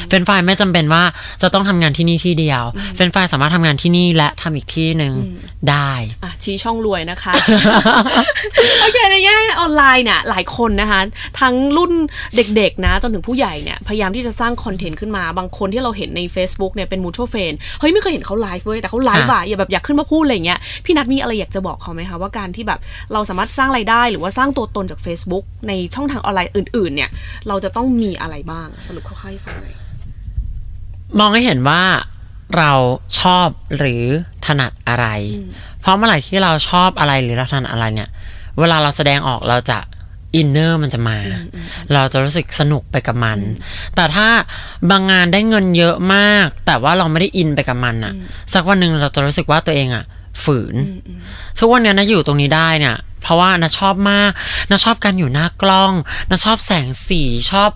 [0.08, 1.04] เฟรนช์ฟรายไม่จำเป็นว่า
[1.42, 2.64] จะต้องทำงานที่นี่ที่เดียว
[2.96, 5.14] เฟรนช์ฟรายสามารถทำงานที่นี่และทำอีกที่หนึ่ง
[5.70, 5.92] ได้
[6.24, 7.34] อะชี้ช่องรวยนะคะ
[8.82, 11.02] โอเคในแง่ออนไลน์เนี่ยหลายคนนะคะ
[11.40, 11.92] ทั้งรุ่น
[12.36, 22.80] เด็กๆนะจนถึงผู้ใหญ่เนี่ยพยายามที่จะสร้างคอนเทนต์ขึ้นมาบางคนที่เราเห็นใน Facebook เนี่ยเป็น mutual friendเฮ้ยไม่เคยเห็นเขาไลฟ์เว้ยแต่เขาไลฟ์อะอย่าแบบอยากขึ้นมาพูดอะไรอย่างเงี้ยพี่นัทมีอะไรอยากจะบอกเขาไหมคะว่าการที่แบบ
[23.14, 27.10] เราสามารถสร้างรายได้ หรือว่าสร้างตัวตนจาก Facebook ในช่องทางออนไลน์อื่น ๆ เนี่ย
[27.48, 29.76] เราจะต้องมีอะไรบ้างสรุปคร่าวๆให้ฟังหน่อย
[31.20, 31.82] มองให้เห็นว่า
[32.58, 32.72] เรา
[33.20, 34.04] ชอบหรือ
[34.46, 35.08] ถนัดอะไร
[35.82, 38.10] เพราะเมื่อไหร่ที่เราชอบอะไรหรือเราถนัดอะไรเนี่ย
[38.60, 39.78] เวลาเราแสดงออกเราจะ
[40.36, 41.18] inner มันจะมา
[41.94, 43.40] เราจะรู้สึกสนุกไปกับมัน
[43.96, 44.28] แต่ถ้า
[44.90, 48.14] บางงานได้เงินเยอะมาก แต่ว่าเราไม่ได้อินไปกับมันอะ
[48.54, 50.04] สักวันหนึ่งเราจะรู้สึกว่าตัวเองอะ
[50.44, 50.76] ฝืน
[51.60, 54.32] ทุกวันเนี้ยนะอยู่ตรงนี้ได้เนี่ยเพราะว่านะชอบมาก
[54.70, 55.94] นะชอบการอยู่หน้ากล้อง
[56.30, 57.70] นะชอบแสงสีชอบ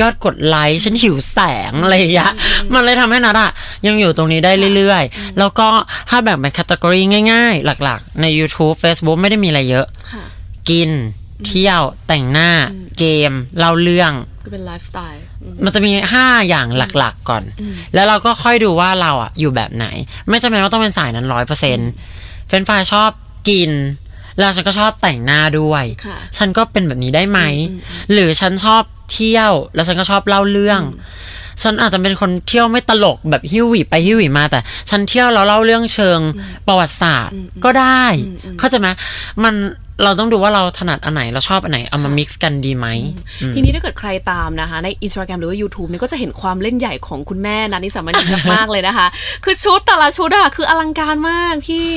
[0.00, 1.38] ยอดกดไลค์ฉันหิวแส
[1.70, 2.32] งอะไรอย่างเงี้ย
[2.72, 3.50] มันเลยทำให้นัดอะ
[3.86, 5.68] ยังอยู่ตรงนี้ได้เรื่อยๆ แล้วก็
[6.08, 7.00] ถ้าแบ่งเป็นแคตตากรี
[7.32, 10.24] ง่ายๆ หลักๆ ใน YouTube Facebook ไม่ได้มีอะไรเยอะค่ะ
[10.70, 10.90] กิน
[11.46, 12.50] เที่ยวแต่งหน้า
[12.98, 14.12] เกมเล่าเรื่อง
[14.44, 16.66] ก็เป็นไลฟ์สไตล์อืมมันจะมีห้าอย่าง
[16.98, 17.44] หลักๆก่อน
[17.94, 19.86] แล้วเราก็ค่อยดูว่าเราอะอยู่แบบไหน
[20.28, 21.90] ไม่จำเป็นว่าต้องเป็นสายนั้นร้อยเปอร์เซ็นต์
[22.46, 23.10] เฟรนช์ฟรายชอบ
[23.48, 23.70] กิน
[24.38, 27.40] แล้วฉันก็ชอบแต่งหน้าด้วยค่ะฉันก็เป็นแบบนี้ได้ไหม
[28.12, 30.80] หรือฉันชอบเที่ยว แล้วฉันก็ชอบเล่าเรื่อง
[31.62, 36.20] ฉันอาจจะเป็นคนเที่ยวไม่ตลกแบบฮิวหวีไปฮิวหวีมาแต่ ฉันเที่ยวแล้วเล่าเรื่องเชิง
[36.66, 38.04] ประวัติศาสตร์ก็ได้
[38.58, 38.88] เข้าใจไหม
[39.44, 39.54] มัน
[40.04, 42.86] เราต้องดูว่าเราถนัดอันไหนเราชอบอันไหน เอามา mix กันดีไหม
[43.42, 48.22] อืมทีนี้ถ้าเกิดใครตามนะคะ ใน Instagram หรือว่า YouTube เนี่ยก็จะเห็นความเล่นใหญ่ของคุณแม่นันนิสามณี
[48.52, 49.06] มากๆเลยนะคะ
[49.44, 51.88] คือชุดแต่ละชุดอะคืออลังการมากพี่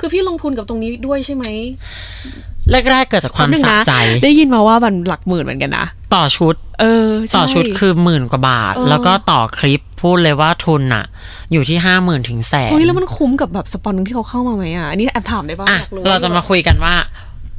[0.00, 1.44] คือพี่ลงทุนกับตรงนี้ด้วยใช่ไหม
[2.70, 3.94] แรกๆเกิดจากความแป๊บนึงสะนะใจ
[4.24, 11.04] ได้ยินมาว่ามันหลักหมื่นเหมือนกันนะ ต่อชุด เออใต่อชุดคือหมื่นกว่าบาทเออแล้วก็ต่อคลิปพูดเลยว่าทุนอะ
[11.52, 16.94] อยู่ที่ห้าหมื่นถึงแสนเฮ้ยแล้วมันคุ้มกับแบบสปอนนึงที่เขาเข้ามาไหมอะอันนี้แอบถามได้ป่ะอะอยกเราจะมาคุยกันว่า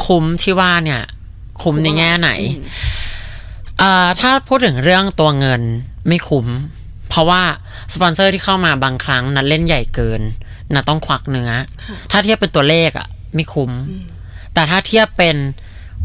[0.06, 1.02] คุ้มที่ว่าเนี่ย
[1.62, 2.32] คุ้มในแง่ไหน
[3.80, 5.62] เอ่อถ้าพูดถึงเรื่องตัวเงิน
[6.08, 6.48] ไม่คุ้ม
[7.10, 7.42] เพราะว่า
[7.94, 10.22] สปอนเซอร์ที่เข้ามาบางครั้งนัดเล่นใหญ่เกิน
[10.74, 11.52] นัดต้องควักเนื้อ
[12.12, 13.72] ถ้าเทียบเป็นตัวเลขอะไม่คุ้ม
[14.54, 15.36] แต่ถ้าเทียบเป็น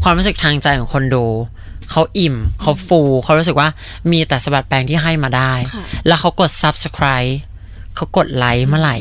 [0.01, 1.25] ความรู้สึกทางใจของคนดู
[1.91, 3.69] เขาอิ่มเขาฟูเขารู้สึกว่า
[4.11, 7.31] มีแต่สบัดแปลงที่ให้มาได้ค่ะแล้วเขากด subscribe
[7.95, 8.97] เขากดไลค์เมื่อไหร่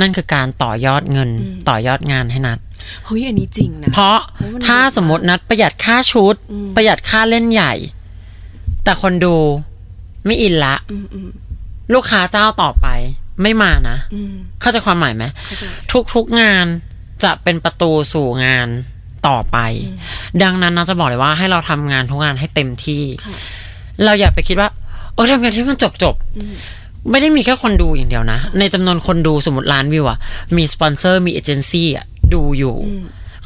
[0.00, 1.30] นั่นคือการต่อยอดเงิน
[1.68, 2.58] ต่อยอดงานให้นัด
[3.04, 6.34] เฮ้ยอันนี้จริงนะ เพราะเฮ้ยมันถ้าเยอะมากสมมตินัดประหยัดค่าชุด
[6.76, 7.74] ประหยัดค่าเล่นใหญ่
[8.84, 9.36] แต่คนดู
[10.26, 11.28] ไม่อินละอืมอืม
[11.94, 12.86] ลูกค้าเจ้าต่อไป
[13.42, 15.64] ไม่มานะอืมเข้าใจความหมายไหมเข้าใจ
[16.14, 16.66] ทุกๆงาน
[17.24, 18.68] จะเป็นประตูสู่งาน
[19.28, 19.58] ต่อไป
[20.42, 23.34] ดังนั้นนัทจะบอกเลยว่าให้เราทำงานทุกงานให้เต็มที่ค่ะ
[24.04, 24.68] เราอย่าไปคิดว่า
[25.14, 30.18] โอ้ทำงานที่มันจบจบๆไม่ได้มีแค่คนดูอย่างเดียวนะ ในจำนวนคนดูสมมติล้านวิวอะ
[30.56, 32.76] มีสปอนเซอร์มีเอเจนซี่อะดูอยู่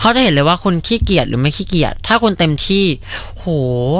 [0.01, 2.85] เขาจะเห็นเลยว่าคุณขี้เกียจหรือไม่ขี้เกียจถ้าคุณเต็มที่
[3.39, 3.45] โห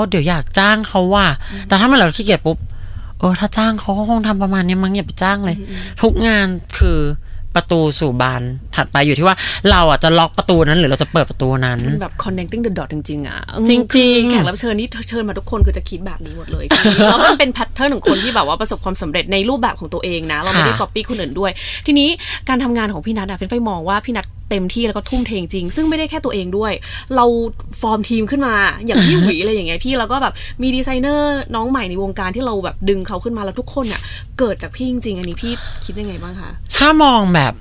[0.09, 1.25] เดี๋ยวอยากจ้างเขาว่า
[1.69, 2.59] แต่ถ้ามันเราขี้เกียจปุ๊บ
[3.19, 5.57] เออถ้าจ้างเขาก็คงทำประมาณเนี้ยมั้งอย่าไปจ้างเลย
[6.01, 6.47] ทุกงาน
[6.79, 6.99] คือ
[7.57, 8.43] ประตูสู่บาน
[8.77, 9.37] ถัดไปอยู่ที่ว่า
[9.71, 21.51] เราอะจะล็อกประตูนั้นหรือเราจะเปิดประตูนั้นมันแบบ connecting the dot จริงๆอะจริงๆคือแขกรับเชิญที่เชิญมาทุกคนคือจะคิดแบบนี้หมดเลยพี่แล้วมันเป็นแพทเทิร์นของคนที่แบบว่าประสบความสำเร็จในรูปแบบของตัวเองนะ เราไม่ได้ค่ะก๊อปปี้คนอื่นด้วย
[21.87, 22.09] ทีนี้
[22.49, 26.73] การทำงานของพี่นัทอะเฟรนช์ฟรายมองว่าพี่นัท เต็มที่แล้วก็ทุ่มเทจริง ซึ่งไม่ได้แค่ตัวเองด้วย
[27.17, 27.25] เรา
[27.81, 28.55] ฟอร์มทีมขึ้นมา
[28.87, 34.01] อย่างพี่หวีอะไรอย่างเงี้ยพี่แล้วก็แบบมีดีไซเนอร์น้องใหม่ในวงการที่เราแบบดึงเขาขึ้นมาแล้วทุกคนอะ
[34.39, 35.53] เกิดจากพี่จริงๆอันนี้พี่
[35.85, 37.53] คิดยังไงบ้างคะถ้ามองแบบ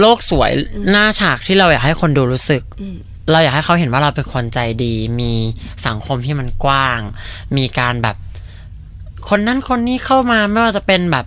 [0.00, 0.50] โลกสวย
[0.90, 2.96] หน้าฉากที่เราอยากให้คนดูรู้สึกอืม
[3.32, 5.32] เราอยากให้เขาเห็นว่าเราเป็นคนใจดี มี
[5.86, 7.00] สังคมที่มันกว้าง
[7.56, 8.16] มีการแบบ
[9.28, 11.26] คนนั้นคนนี้เข้ามาไม่ว่าจะเป็นแบบ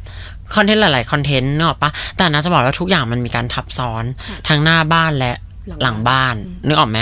[0.56, 4.04] คอนเทนต์หลายๆคอนเทนต์เนกอะปะแต่นะจะบอกว่าทุกอย่างมันมีการทับซ้อน
[4.48, 5.34] ทั้งหน้าบ้านและ
[5.68, 7.00] หลังหลังบ้านอืมนึกออกไหม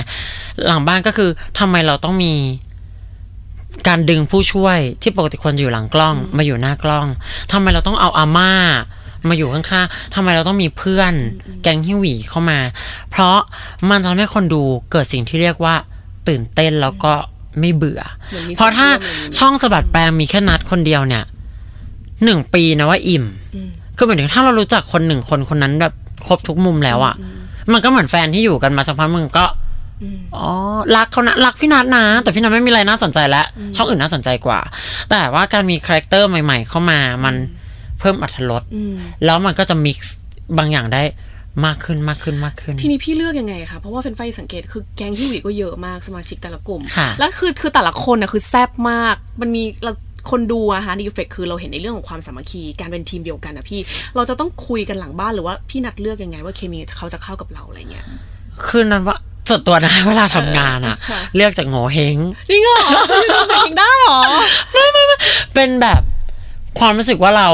[0.68, 2.34] หลังบ้านก็คือทำไมเราต้องมี
[3.88, 7.08] การดึงผู้ช่วยที่ปกติควรจะอยู่หลังกล้อง มาอยู่หน้ากล้อง
[7.52, 8.54] ทำไมเราต้องเอาอาม่า
[9.30, 11.14] มาอยู่ข้างๆทำไมเราต้องมีเพื่อน
[11.64, 12.60] แก๊งฮิวหวีเข้ามา
[13.12, 13.38] เพราะ
[13.90, 14.62] มันจะทำให้คนดู
[14.92, 15.76] เกิดสิ่งที่เรียกว่า
[16.28, 17.14] ตื่นเต้นแล้วก็
[17.60, 21.24] ไม่เบื่อหมือนมีเพราะถ้าส่วนร่วมอะไรอย่างงี้ช่องสะบัดแปลงมีแค่นัดคนเดียวเนี่ย
[22.24, 25.94] หนึ่งปีนะว่าอิ่มอืมคือหมายถึงถ้าเรารู้จักคนหนึ่งคนคนนั้นแบบ
[26.28, 27.16] ครบทุกมุมแล้วอะ่ะ
[27.74, 29.46] มันก็เหมือนแฟนที่อยู่กันมาสักพักมึงก็
[30.04, 30.48] อืมอ๋อ
[30.96, 34.60] รักเขานะรักพี่นัทนะ แต่พี่นัทไม่มีอะไรน่าสนใจแล้วช่องอื่นน่าสนใจกว่า
[35.10, 37.36] แต่ว่าการมี character ใหม่ ๆ เข้ามามัน
[38.00, 38.94] เพิ่มอรรถรสอืม
[39.26, 40.18] แล้วมันก็จะ mix
[40.58, 41.04] บางอย่างได้
[41.66, 49.92] มากขึ้นมากขึ้นมากขึ้น ทีนี้พี่เลือกยังไงคะเพราะว่าเฟนไฟสังเกตคือแก๊งหิ้วหวี็เยอะมากสมาชิกแต่ละกลุ่มค่ะแล้วคือคือแต่ละคนน่ะคือแซบมาก มันมีเรา
[50.30, 53.80] คนดูอะฮะดีเฟกคือเราเห็นในเรื่องของความสามัคคีการเป็นทีมเดียวกันอะพี่
[54.16, 58.06] เราจะต้องคุยกันหลังบ้านหรือว่าพี่นัทเลือกยังไง ว่าเคมีเขาจะเข้ากับเราอะไรเงี้ย
[58.66, 59.18] คือนั้นว่า
[59.50, 62.18] ส่วนตัวนะเวลาทำงานอะค่ะเลือกจากโง่เฮง
[62.50, 62.80] จริงเหรอ
[63.66, 64.22] จริงได้เหรอ
[65.54, 66.02] เป็นแบบ
[66.80, 67.50] ความรู้สึกว่าเรา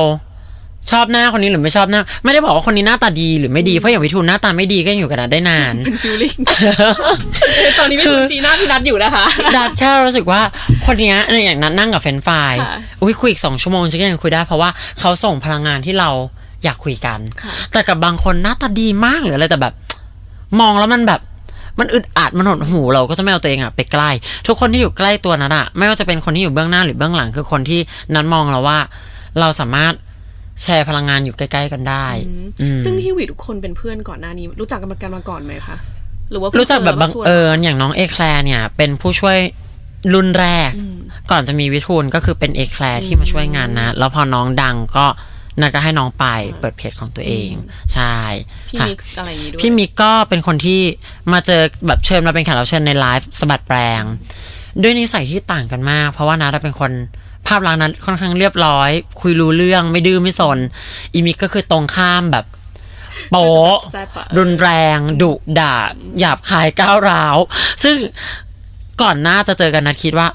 [0.91, 6.35] ชอบหน้าคนนี้หรือไม่ชอบหน้า ไม่ได้บอกว่าคนนี้หน้าตาดีหรือไม่ดีเพราะอย่างวิทูลหน้าตาไม่ดีก็ยังอยู่กันได้นานเป็นฟิลลิ่ง
[7.79, 9.25] ตอนนี้ไม่คือรู้ชี้หน้าพี่นัดอยู่นะคะ
[9.57, 10.41] ดัดแค่รู้สึกว่า
[10.85, 14.69] คนเนี้ยเนี่ยอย่างนั้นนั่งกับเฟรนช์ฟรายค่ะอุ้ยคุยอีกสองชั่วโมงฉันก็ยังคุยได้เพราะว่า
[14.99, 16.09] เขาส่งพลังงานที่เรา
[16.63, 19.73] อยากคุยกันค่ะแต่กับบางคนหน้าตาดีมากหรืออะไรแต่แบบ
[20.59, 21.21] มองแล้วมันแบบ
[21.79, 24.09] มันอึดอัดมันหดหูเราก็จะไม่เอาตัวเองอะไปใกล้
[24.47, 27.79] ทุกคนที่อยู่ใกล้ตัวนัดอะไม่ว่าจะเป็นคนที่อยู่เบื้องหน้าหรือเบื้องหลังคือคนที่
[28.15, 28.79] นัดมองเราว่า
[29.39, 29.93] เราสามารถ
[30.63, 32.07] แชร์พลังงานอยู่ใกล้ ๆ กันได้
[32.61, 35.77] อืมซึ่งฮิวิทุกคนเป็นเพื่อนก่อนหน้านี้ รู้จักกันมากันมาก่อนไหมคะ
[36.31, 39.37] หรือว่ารู้จักแบบบังชวนเอิญอย่างน้องเอแคลร์เนี่ย เป็นผู้ช่วย
[40.13, 40.71] รุ่นแรก
[41.31, 45.05] ก่อนจะมีวิทูลก็คือเป็นเอแคลร์ที่มาช่วยงานนะ แล้วพอน้องดังก็
[45.61, 46.25] นันก็ให้น้องไป
[46.59, 47.51] เปิดเพจของตัวเอง
[47.93, 48.15] ใช่
[48.69, 50.81] พี่ค่ะมิกซ์อะไรอย่างนี้ด้วยพี่มิกก็เป็นคนที่
[51.33, 54.03] มาเจอแบบเชิญมาเป็นแขกรับเชิญในไลฟ์สะบัดแปลง
[54.81, 56.91] ด้วยนิสัยที่ต่างกันมาก เพราะว่านัทเป็นคน
[57.47, 58.89] ภาพลักษณ์นั้นค่อนข้างเรียบร้อย
[59.21, 60.57] คุยรู้เรื่องไม่ดื้อไม่สน
[61.13, 62.45] อีมิกก็คือตรงข้ามแบบ
[63.31, 65.73] โป๊ะแซ่บอะรุนแรง ดุด่า
[66.19, 67.37] หยาบคายก้าวร้าว
[67.83, 67.95] ซึ่ง
[69.01, 70.27] ก่อนหน้าจะเจอกันนัดคิดว่า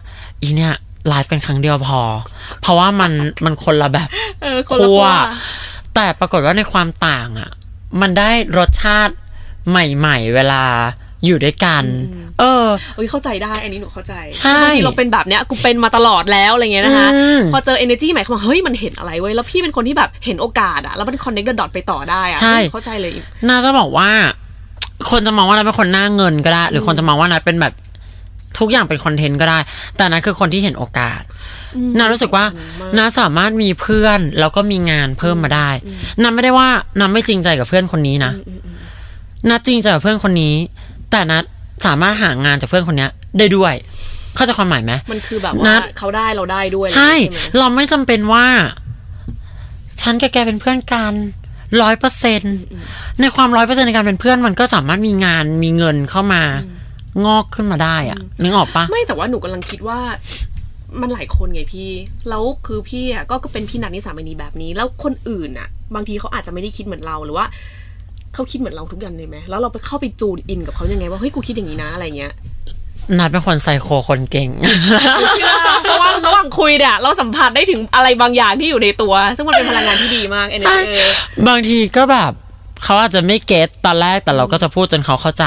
[0.42, 0.75] อีเนี่ย
[1.09, 2.01] ไลฟ์กันครั้งเดียวพอ
[2.61, 3.12] เพราะว่ามัน
[3.44, 4.09] มันคนละแบบ
[4.42, 5.07] เออคนละคั่วขั้ว
[5.94, 7.51] แต่ปรากฏว่าในความต่างอะ
[8.01, 9.14] มันได้รสชาติ
[9.68, 10.62] ใหม่ ๆ เวลา
[11.26, 11.85] อยู่ด้วยกัน
[12.40, 23.12] เออเอ้ยเข้าใจได้ อันนี้หนูเข้าใจใช่บางทีเราเป็นแบบเนี้ยกูเป็นมาตลอดแล้วอะไรเงี้ยนะคะอืมพอเจอ energy ใหม่เข้ามาเฮ้ยมันเห็นอะไรเว้ยแล้วพี่เป็นคนที่แบบเห็นโอกาสอะแล้วมัน connect the dot ไปต่อได้อะใช่เฮ้ยเข้าใจเลย
[23.48, 24.11] น่าจะบอกว่า
[25.11, 27.74] คนจะมองว่านัทเป็นคนหน้าเงินก็ได้ หรือคนจะมองว่านัทเป็นแบบ
[28.58, 29.58] ทุกอย่างเป็นคอนเทนต์ก็ได้
[29.96, 31.22] แต่นัทคือคนที่เห็นโอกาส
[31.98, 32.44] นารู้สึกว่า
[32.96, 35.70] นาสามารถมีเพื่อนแล้วก็มีงานเพิ่มมาได้
[36.22, 36.68] นาไม่ได้ว่า
[37.00, 38.32] นาไม่จริงใจกับเพื่อนคนนี้นะ
[39.48, 40.54] นาจริงใจกับเพื่อนคนนี้
[41.12, 41.38] แต่นา
[41.87, 43.75] สามารถหางานจากเพื่อนคนเนี้ย ได้ด้วย
[44.37, 48.46] เข้าใจความหมายไหมมันคือแบบนัว่าดเขาได้เราได้ด้วย ใช่ไหมเราไม่จำเป็นว่า
[50.01, 51.14] ฉันกับแกเป็นเพื่อนกัน
[51.83, 52.42] ร้อยเปอร์เซ็น
[53.20, 56.42] ในความร้อยเปอร์เซ็นในการเป็นเพื่อนมันก็สามารถมีงานมีเงินเข้ามา
[57.25, 60.01] งอกขึ้นมาได้อะนึกออกปะไม่แต่ว่าหนูกำลังคิดว่า
[61.01, 61.90] มันหลายคนไงพี่
[62.29, 67.46] แล้วคือพี่อะก็ก็เป็นพี่นัทนิสามณีแบบนี้ แล้วคนอื่นอะบางทีเขาอาจจะไม่ได้คิดเหมือนเราหรือว่า
[68.35, 72.33] เขาคิดเหมือนเราทุกอย่างเลยไหมแล้วเราไปเข้าไปจูนอินกับเขายังไงว่าเฮ้ยกูคิดอย่างนี้นะอะไรเงี้ย
[73.18, 74.49] นัดเป็นคนไซโคคนเก่ง
[75.37, 81.03] เชื่อเพราะว่าระหว่างคุยเนี่ยเราสัมผัสได้ถึงอะไรบางอย่างที่อยู่ในตัว ซึ่งมันเป็นพลังงานที่ดีมากใช่ energy
[81.49, 82.33] บางทีก็แบบ
[82.83, 85.45] เขาอาจจะไม่เก็ตตอนแรกแต่เราก็จะพูดจนเขาเข้าใจ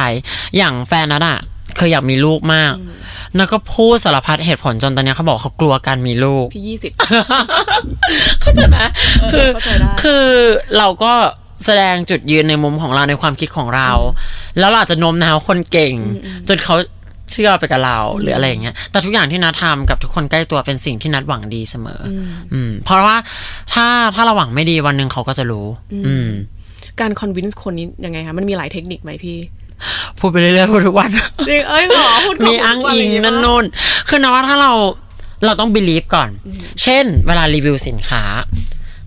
[0.58, 1.40] อย่างแฟนนัดอะ
[1.78, 2.74] เคยอยากมีลูกมาก
[3.36, 6.92] แล้วก็พูดสารพัดเหตุผลจนตอนเนี้ยเขาบอกเขากลัวการมีลูก พี่ยี่สิบ
[8.42, 8.78] เข้าใจไหม
[9.32, 10.28] คือเข้าใจได้คือ
[10.78, 11.14] เราก็
[11.64, 13.90] แสดงจุดยืนในมุมของเราในความคิดของเรา
[14.60, 15.94] แล้วเราอาจจะโน้มน้าวคนเก่ง
[16.50, 16.76] จนเขา
[17.32, 22.10] เชื่อไปกับเราหรืออะไรอย่างเงี้ย แต่ทุกอย่างที่นัดทำกับทุกคนใกล้ตัวเป็นสิ่งที่นัดหวังดีเสมออ
[22.54, 23.18] อืม เพราะว่า
[23.74, 25.66] ถ้าถ้าเราหวังไม่ดีวันหนึ่งเขาก็จะรู้
[26.06, 26.28] อืม
[27.00, 29.38] การคอนวินส์คนนี้ยังไงคะมันมีหลายเทคนิคไหมพี่
[30.20, 31.10] พูดไปเรื่อยๆพูดทุกวัน
[31.50, 33.66] จริงเอ้ยเหรอพูดก่นมีอ้างอิงนั่นนู่น
[34.10, 34.72] คือนะว่าถ้าเรา
[35.46, 36.30] เราต้อง believe ก่อน
[36.84, 38.24] เช่น เวลารีวิวสินค้า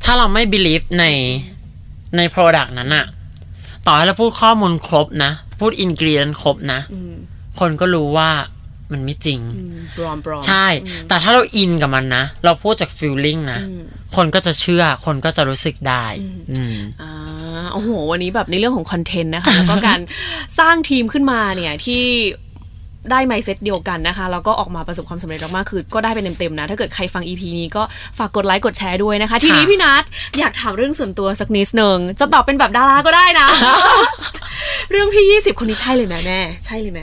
[0.05, 1.05] ถ้าเราไม่ believe ใน
[2.17, 3.07] ใน product นั้นอะ
[3.87, 6.81] ต่อให้เราพูดข้อมูลครบนะ พูด ingredient ครบนะ
[7.61, 8.31] คนก็รู้ว่า
[8.93, 9.41] มันไม่จริง
[9.97, 10.67] ปลอมปลอมใช่
[11.09, 13.61] แต่ถ้าเราอินกับมันนะ เราพูดจาก feeling นะ
[14.17, 16.05] คนก็จะเชื่อ คนก็จะรู้สึกได้
[16.53, 17.13] อืมอ่า
[17.73, 20.01] โอ้โห วันนี้แบบในเรื่องของ content นะคะ แล้วก็การ
[20.59, 22.03] สร้างทีมขึ้นมาเนี่ยที่
[23.13, 27.83] ได้ mindset เดียวกันนะคะ แล้วก็ออกมาประสบความสำเร็จมากๆคือ ก็ได้ไปเต็มๆนะ ถ้าเกิดใครฟัง EP นี้ก็
[28.19, 30.03] ฝากกดไลค์กดแชร์ด้วยนะคะ ทีนี้พี่นัท
[30.39, 33.47] อยากถามเรื่องส่วนตัวสักนิดนึงจะตอบเป็นแบบดาราก็ได้นะ
[34.91, 37.01] เรื่องพี่ยี่สิบคนนี้ใช่เลยไหมแม่ใช่เลยไหม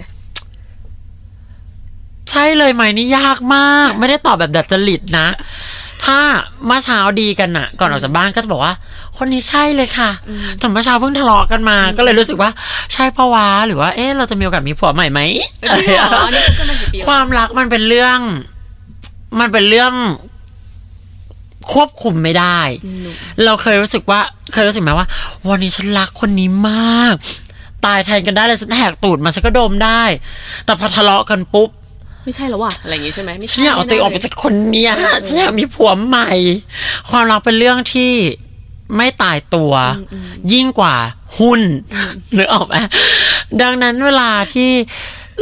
[2.29, 5.27] ใช่เลยไหมนี่ยากมาก ไม่ได้ตอบแบบดัดจริตนะ
[6.03, 6.19] ถ้า
[6.65, 8.73] เมื่อเช้าดีกันน่ะก่อนออกจากบ้านก็จะบอกว่า
[9.17, 10.11] คนนี้ใช่เลยค่ะ
[10.59, 12.49] แต่เมื่อเช้าเพิ่งทะเลาะกันมา ก็เลยรู้สึกว่า
[12.93, 15.19] ใช่ปะวะหรือว่า เอ๊ะเราจะมีโอกาสมีผัวใหม่ไหม
[15.81, 18.19] จริงเหรออันนี้คบกันมากี่ปีแล้วความรักมันเป็นเรื่อง
[19.39, 19.93] มันเป็นเรื่อง
[21.73, 22.59] ควบคุมไม่ได้
[23.45, 24.19] เราเคยรู้สึกว่า
[24.53, 25.07] เคยรู้สึกไหมว่า
[25.49, 27.15] วันนี้ฉันรักคนนี้มาก
[27.85, 30.01] ตายแทนกันได้เลยฉันแหกตูดมาฉันก็ดมได้
[30.65, 31.69] แต่พอทะเลาะกันปุ๊บ
[32.25, 34.91] ไม่ใช่แล้วว่ะอะไรอย่างงี้ใช่ไหมไม่ฉัใช่นอยากเอาตัวเองออกไปจากคนเนี้ย
[35.25, 36.31] ฉันอยากมีผัวใหม่
[37.09, 38.11] ความรักเป็นเรื่องที่
[38.95, 39.73] ไม่ตายตัว
[40.53, 40.95] ยิ่งกว่า
[41.39, 41.61] หุ้น
[42.37, 42.75] นึกออกไหม
[43.61, 44.69] ดังนั้นเวลาที่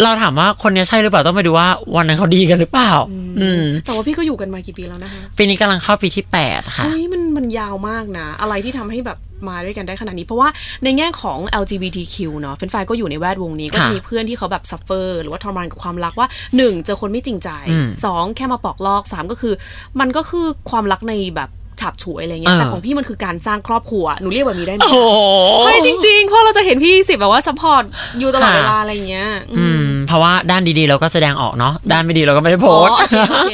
[0.03, 2.91] เราถามว่าคนเนี้ยใช่หรือเปล่าต้องไปดูว่า วันนั้นเขาดีกันหรือเปล่า
[3.39, 7.22] อืมแต่ว่าพี่ก็อยู่กันมากี่ปีแล้วนะคะ ปีนี้กำลังเข้าปีที่แปดค่ะ เฮ้ยมันมัน
[7.57, 10.49] ยาวมากนะ อะไรที่ทำให้แบบมาด้วยกันได้ขนาดนี้ เพราะว่า
[10.83, 19.53] ในแง่ของ LGBTQ เนาะเฟนไฟก็อยู่ในแวดวงนี้ ก็จะค่ะมีเพื่อนที่เขาแบบ suffer หรือว่าทรมานกับความรักว่าหนึ่งเจอคนไม่จริงใจอืมสองแค่มาปอกลอกสามก็คือ
[19.99, 25.19] มันก็คือความรักในแบบฉาบฉวยอะไรเงี้ยเออแต่ของพี่มันคือการสร้างครอบครัวหนูเรียกแบบนี้ได้ไหมโอ้โห
[25.65, 27.83] เฮ้ยจริงๆเพราะเราจะเห็นพี่สิบแบบว่า support
[28.19, 33.53] อยู่ตลอดค่ะเวลาอะไรเงี้ยอือืมมเพราะว่าด้านดีๆเราก็แสดงออกเนาะด้านไม่ดีเราก็ไม่ได้โพอ๋อสต์โอเคโอเค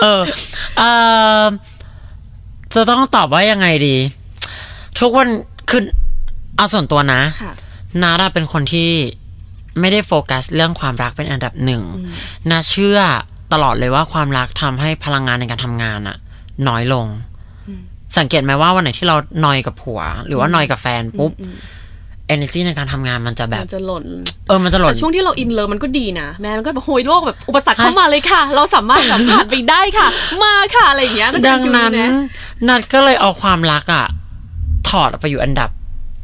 [0.00, 0.22] เออ
[0.78, 0.82] เอ
[1.40, 1.42] อ
[2.74, 3.96] จะต้องตอบว่ายังไงดี
[5.00, 5.28] ทุกวัน
[5.70, 5.82] คือ
[6.56, 7.52] เอาส่วนตัวนะค่ะ
[8.02, 8.90] นาราเป็นคนที่
[9.80, 11.82] ไม่ได้โฟกัสเรื่องความรักเป็นอันดับหนึ่ง
[12.50, 12.98] นาเชื่อ
[13.52, 16.16] ตลอดเลยว่าความรักทำให้พลังงานในการทำงานอะ
[16.68, 17.06] น้อยลง
[18.18, 21.32] สังเกตไหมว่าวันไหนที่เรานอยกับผัว หรือว่านอยกับแฟนปุ๊บ
[22.34, 24.04] energy ในการทำงานมันจะแบบมันจะหล่น
[24.48, 30.08] เออมันจะหล่นแต่ช่วงที่เรา in love มันก็ดีนะแม่มันก็แบบโหยโลกแบบอุปสรรคใช่เข้ามาเลยค่ะ เราสามารถแบบผ่านไปได้ค่ะ
[30.42, 32.10] มาค่ะอะไรอย่างเงี้ยมันจะดัง feel นั้นนะ
[32.68, 34.06] นัทก็เลยเอาความรักอะ
[34.88, 35.70] ถอดออกไปอยู่อันดับ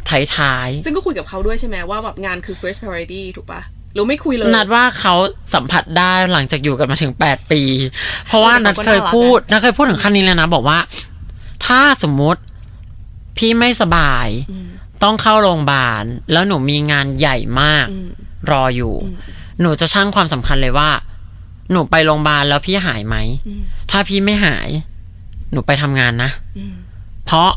[0.09, 3.61] ท้ายซึ่งก็คุยกับเขาด้วยใช่ไหมว่าแบบงานคือ first priority ถูกปะ
[3.95, 5.15] หรือไม่คุยเลยๆนัดว่าเขา
[5.55, 7.63] สัมผัสได้หลังจากอยู่กันมาถึงแปดปี
[8.27, 10.79] เพราะว่าเออแต่นัทเขาก็เคยน่ารักพูดนัทเคยพูดถึงขั้นนี้เลยนะ บอกว่า
[11.67, 12.41] ถ้าสมมุติ
[13.37, 14.27] พี่ไม่สบาย
[15.03, 18.09] ต้องเข้าโรงพยาบาล แล้วหนูมีงานใหญ่มากอืม
[18.51, 18.95] รออยู่
[19.61, 20.91] หนูจะชั่งความสำคัญเลยว่า
[21.73, 23.17] หนูไปโรงพยาบาลแล้วพี่หายไหม
[23.91, 24.69] ถ้าพี่ไม่หาย
[25.53, 26.31] หนูไปทำงานนะ
[27.27, 27.51] เพราะ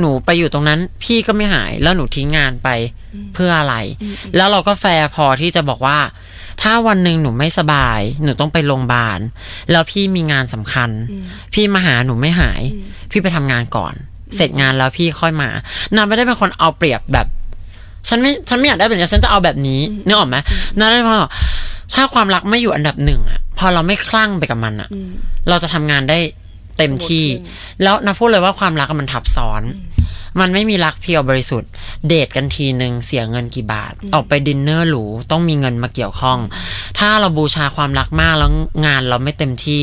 [0.00, 2.68] หนูไปอยู่ตรงนั้น พี่ก็ไม่หายแล้วหนูทิ้งงานไป
[3.34, 3.76] เพื่ออะไร
[4.36, 5.98] แล้วเราก็แฟร์พอที่จะบอกว่า
[6.62, 9.18] ถ้าวันหนึ่งหนูไม่สบาย หนูต้องไปโรงพยาบาล
[9.70, 10.90] แล้วพี่มีงานสำคัญ
[11.54, 12.62] พี่มาหาหนูไม่หาย
[13.10, 13.94] พี่ไปทำงานก่อน
[14.34, 15.48] เสร็จงานแล้วพี่ค่อยมา
[15.94, 17.26] นัทไม่ได้เป็นคนเอาเปรียบแบบ
[18.08, 20.36] ฉันไม่ฉันไม่อยากได้แบบนี้ฉันจะเอาแบบนี้นึกออกไหม
[20.78, 21.18] นั่นได้เพราะ
[21.94, 24.88] ถ้าความรักไม่อยู่อันดับหนึ่งอะพอเราไม่คลั่งไปกับมันอะ
[25.48, 26.18] เราจะทำงานได้
[26.78, 29.62] เต็มที่ smooth ขึ้นแล้วนะพูดเลยว่าความรักอะมันทับซ้อน
[30.40, 31.70] มันไม่มีรัก pure บริสุทธิ์
[32.08, 36.38] เดทกันทีหนึ่งเสียเงินกี่บาท ออกไปดินเนอร์หรูต้องมีเงินมาเกี่ยวข้อง
[36.98, 38.50] ถ้าเราบูชาความรักมากแล้ว
[38.86, 39.82] งานเราไม่เต็มที่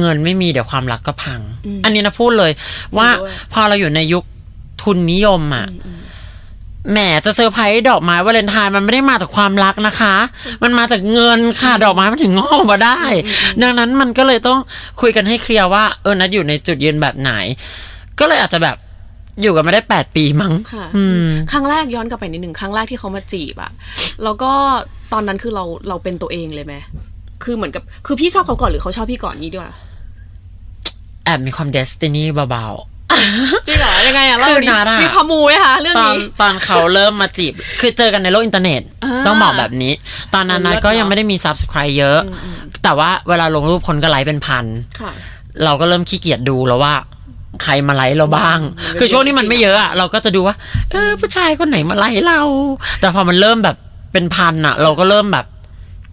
[0.00, 1.40] เงินไม่มีเดี๋ยวความรักก็พัง
[1.84, 2.52] อันนี้นะพูดเลย
[2.96, 4.24] ว่าด้วยพอเราอยู่ในยุค
[4.82, 5.68] ทุนนิยมอะ
[6.90, 10.14] แหมจะเซอร์ไพรส์ดอกไม้วาเลนไทน์มันไม่ได้มาจากความรักนะคะ
[10.62, 13.00] มันมาจากเงินค่ะ ดอกไม้มันถึงงอกมาได้
[13.62, 14.58] ดังนั้นมันก็เลยต้อง
[15.00, 17.32] คุยกันให้ clear ว่าเออนัทอยู่ในจุดยืนแบบไหน
[18.18, 18.76] ก็เลยอาจจะแบบ
[19.40, 23.72] อยู่กันมาได้แปดปีมั้งค่ะอืมครั้งแรกย้อนกลับไปนิดหนึ่งครั้งแรกที่เขามาจีบอะ
[24.24, 24.52] แล้วก็
[25.12, 26.74] ตอนนั้นคือเราเราเป็นตัวเองเลยไหม
[27.44, 29.68] คือเหมือนกับคือพี่ชอบเขาก่อนหรือเขาชอบพี่ก่อนนี้ด้วย
[31.24, 32.68] แอบมีความ destiny เบา
[33.66, 39.92] จริงเหรอยังไงอะเล่าคือดินัดอะมีความมูไหมคะเรื่องๆตอนนี้ตอนเขาเริ่มมาจีบ คือเจอกันในโลกอินเทอร์เน็ตอ่าต้องบอกแบบนี้
[40.34, 42.18] ตอนนั้นนัทก็เลิศเนอะยังไม่ได้มี subscribe เยอะ
[42.84, 44.64] แต่ว่าเวลาลงรูปคนก็ไลค์เป็นพัน
[45.00, 45.12] ค่ะ
[45.64, 46.94] เราก็เริ่มขี้เกียจดูแล้วว่า
[47.62, 50.56] ใครมาไลค์เราบ้างอืมคือช่วงนี้มันไม่เยอะอะเราก็จะดูว่า
[50.90, 52.40] เออ ผู้ชายคนไหนมาไลค์เรา
[53.00, 53.76] แต่พอมันเริ่มแบบ
[54.12, 55.46] เป็นพันอะเราก็เริ่มแบบ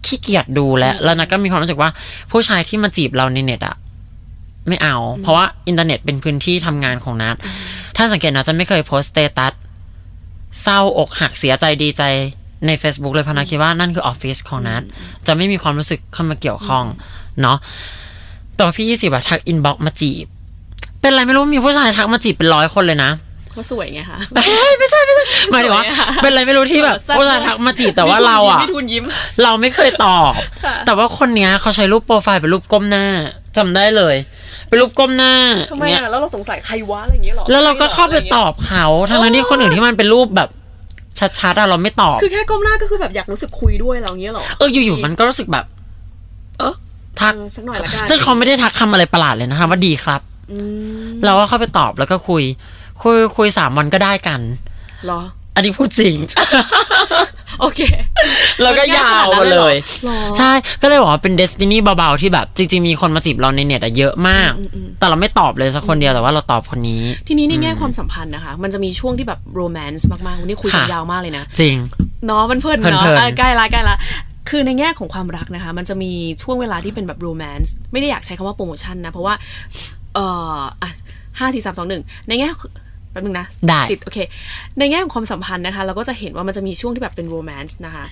[0.06, 1.90] ขี้เกียจดูแล้ว แล้วนัทก็มีความรู้สึกว่า
[2.30, 3.76] ผู้ชายที่มาจีบเราในเน็ตอะ
[4.68, 7.36] ไม่เอา เพราะว่าอินเทอร์เน็ตเป็นพื้นที่ทำงานของนัท
[7.96, 9.52] ถ้าสังเกตนะจะไม่เคยโพสต์ status
[10.62, 12.02] เศร้าอกหักเสียใจดีใจ
[12.66, 14.82] ใน Facebook เลยเพราะนัทคิดว่านั่นคือออฟฟิศของนัท
[15.26, 16.84] จะไม่มีความรู้สึกเข้ามาเกี่ยวข้อง
[17.42, 17.58] เนาะ
[18.54, 20.26] แต่ว่าพี่ยี่สิบอะทัก inbox มาจีบ
[21.00, 23.10] เป็นไรไม่รู้มีผู้ชายทักมาจีบเป็นร้อยคนเลยนะ
[23.50, 29.04] เขาสวยไงคะเฮ้ยไม่ใช่ไม่ใช่หมายถึงว่าสวยอะเป็นอะไรไม่รู้ที่แบบแซ่บผู้ชายทักมาจีบแต่ว่าเราอะพี่ทุนยิ้ม
[29.42, 30.32] เราไม่เคยตอบ
[30.64, 33.06] ค่ะแต่ว่าคนเนี้ยเขาใช้รูปโปรไฟล์เป็นรูปก้มหน้า
[33.56, 34.16] จำได้เลย
[34.68, 35.32] เป็นรูปก้มหน้า
[35.70, 40.48] ทำไมเงี้ยอะแล้วเราสงสัยใครวะอะไรอย่างเงี้ยหรอแล้วเราก็เข้าไปตอบเขาทั้งนั้นที่คนอื่นที่มันเป็นรูปแบบ
[41.38, 45.64] ชัดๆอะเราไม่ตอบ คือแค่ก้มหน้าก็คือแบบอยากรู้สึกคุยด้วยเราอย่างเงี้ยหรอ เอออยู่ๆมันก็รู้สึกแบบ
[46.58, 46.74] เออ
[47.20, 50.29] ทักเออสักหน่อยละกันซึ่งเขาไม่ได้ทักคำอะไรประหลาดเลยนะคะว่าดีครับอืม
[51.24, 52.42] เราก็เข้าไปตอบแล้วก็คุย
[53.02, 54.40] คุยคุยสามวันก็ได้กัน
[55.06, 55.20] เหรอ
[55.54, 56.14] อันนี้พูดจริง
[57.60, 57.80] โอเค
[58.62, 60.50] แล้วก็ยาวมาเลยหรอใช่
[60.82, 64.52] ก็เลยบอกว่าเป็นเดสตินีเบาๆ ที่แบบ จริง ๆ มีคนมาจีบเราในเน็ตอะเยอะมาก
[64.98, 71.76] แต่เราไม่ตอบเลยสักคนเดียวแต่ว่าเราตอบคนนี้ ทีนี้ในแง่ความสัมพันธ์นะคะ มันจะมีช่วงที่แบบโรแมนต์มากๆ วันนี้คุยกันค่ะยาวมากเลยนะ จริง
[72.26, 73.96] เนาะมันเพลินเพลินเนาะเพลินเออใกล้ละใกล้ละ
[74.48, 79.34] คือในแง่ของความรักนะคะ มันจะมีช่วงเวลาที่เป็นแบบโรแมนต์ไม่ได้อยากใช้คำว่าโปรโมชั่นนะ เพราะว่า
[80.14, 80.26] เอ่
[80.58, 80.90] ออะ
[81.38, 82.48] ห้าสี่สามสองหนึ่งในแง่
[83.12, 84.18] แป๊บนึงนะได้ติดโอเค
[84.78, 88.04] ในแง่ของความสัมพันธ์นะคะ เราก็จะเห็นว่ามันจะมีช่วงที่แบบเป็นโรแมนต์นะคะ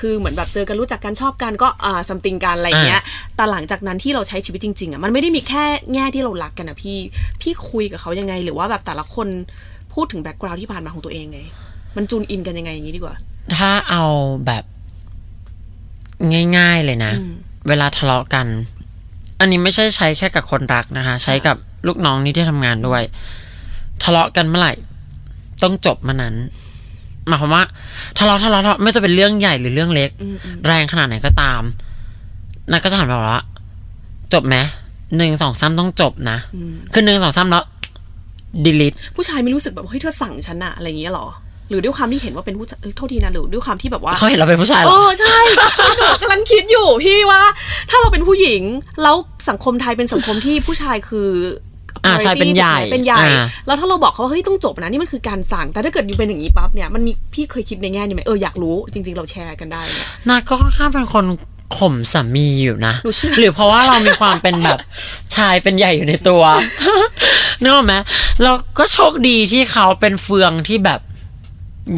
[0.00, 3.02] คือเหมือนแบบเจอกันรู้จักกันชอบกันก็อ่าซัมติงกันอะไรอย่างเงี้ย
[3.36, 6.98] แต่หลังจากนั้นที่เราใช้ชีวิตจริงๆอะมันไม่ได้มีแค่แง่ที่เรารักกันนะพี่
[7.40, 9.28] พี่คุยกับเขายังไง หรือว่าแบบแต่ละคน
[9.94, 11.40] พูดถึงแบ็กกราวด์ที่ผ่านมาของตัวเองไง
[11.96, 13.14] มันจูนอินกันยังไงอย่างนี้ดีกว่า
[13.56, 14.02] ถ้าเอา
[14.46, 14.64] แบบ
[16.58, 17.34] ง่าย ๆ เลยนะอืม
[17.68, 18.46] เวลาทะเลาะกัน
[19.40, 21.56] อันนี้ไม่ใช่ใช้แค่กับคนรักนะคะ ใช้กับ
[21.86, 23.02] ลูกน้องนี่ที่ทำงานด้วย
[24.02, 24.72] ทะเลาะกันเมื่อไหร่
[25.62, 26.34] ต้องจบเมื่อนั้น
[27.26, 27.62] หมายความว่า
[28.18, 31.62] ทะเลาะทะเลาะทะเลาะไม่ว่าจะเป็นเรื่องใหญ่หรือเรื่องเล็กอืมอืมแรงขนาดไหนก็ตาม
[32.70, 33.44] นักก็จะหันมาบอกว่า
[34.34, 34.56] จบไหม
[35.16, 37.64] หนึ่งสองสามต้องจบนะอืมคือหนึ่งสองสามแล้ว
[38.64, 41.43] delete ผู้ชายไม่รู้สึกแบบเฮ้ยเธอสั่งฉันอะอะไรอย่างเงี้ยหรอห
[41.74, 45.36] รือด้วยความที่เห็นว่าเป็นผู้ชายเอ้ยโทษทีนะหรือด้วยความที่แบบว่าเขาเห็นเราเป็นผู้ชายเหรโอ้อใช่
[45.96, 47.42] หนูกำลังคิดอยู่พี่ว่า
[47.90, 48.62] ถ้าเราเป็นผู้หญิง
[49.02, 49.16] แล้ว
[49.48, 51.30] สังคมไทยเป็นสังคมที่ผู้ชายคือ
[52.04, 61.24] อ่า priority ใช่เป็นใหญ่ถูกไมเป็นใหญ่อ่าแล้วถ้าเราบอกเขาว่าเฮ้ยต้องจบนะนี่มันคือการสั่ง แต่ถ้าเกิดอยู่เป็นอย่างนี้ปั๊บเนี่ยมันมีพี่เคยคิดในแง่นี้ไหมเอออยากรู้จริง ๆ เราแชร์กันได้เนี่ยนัดก็ค่อนข้างเป็นคน
[61.78, 64.80] ข่มสามีอยู่นะหนูเชื่อหรือเพราะว่าเรามีความเป็นแบบ
[65.36, 66.42] ชายเป็นใหญ่อยู่ในตัว
[67.60, 67.94] นึกออกไหม
[68.42, 71.00] เราก็โชคดีที่เขาเป็นเฟืองที่แบบ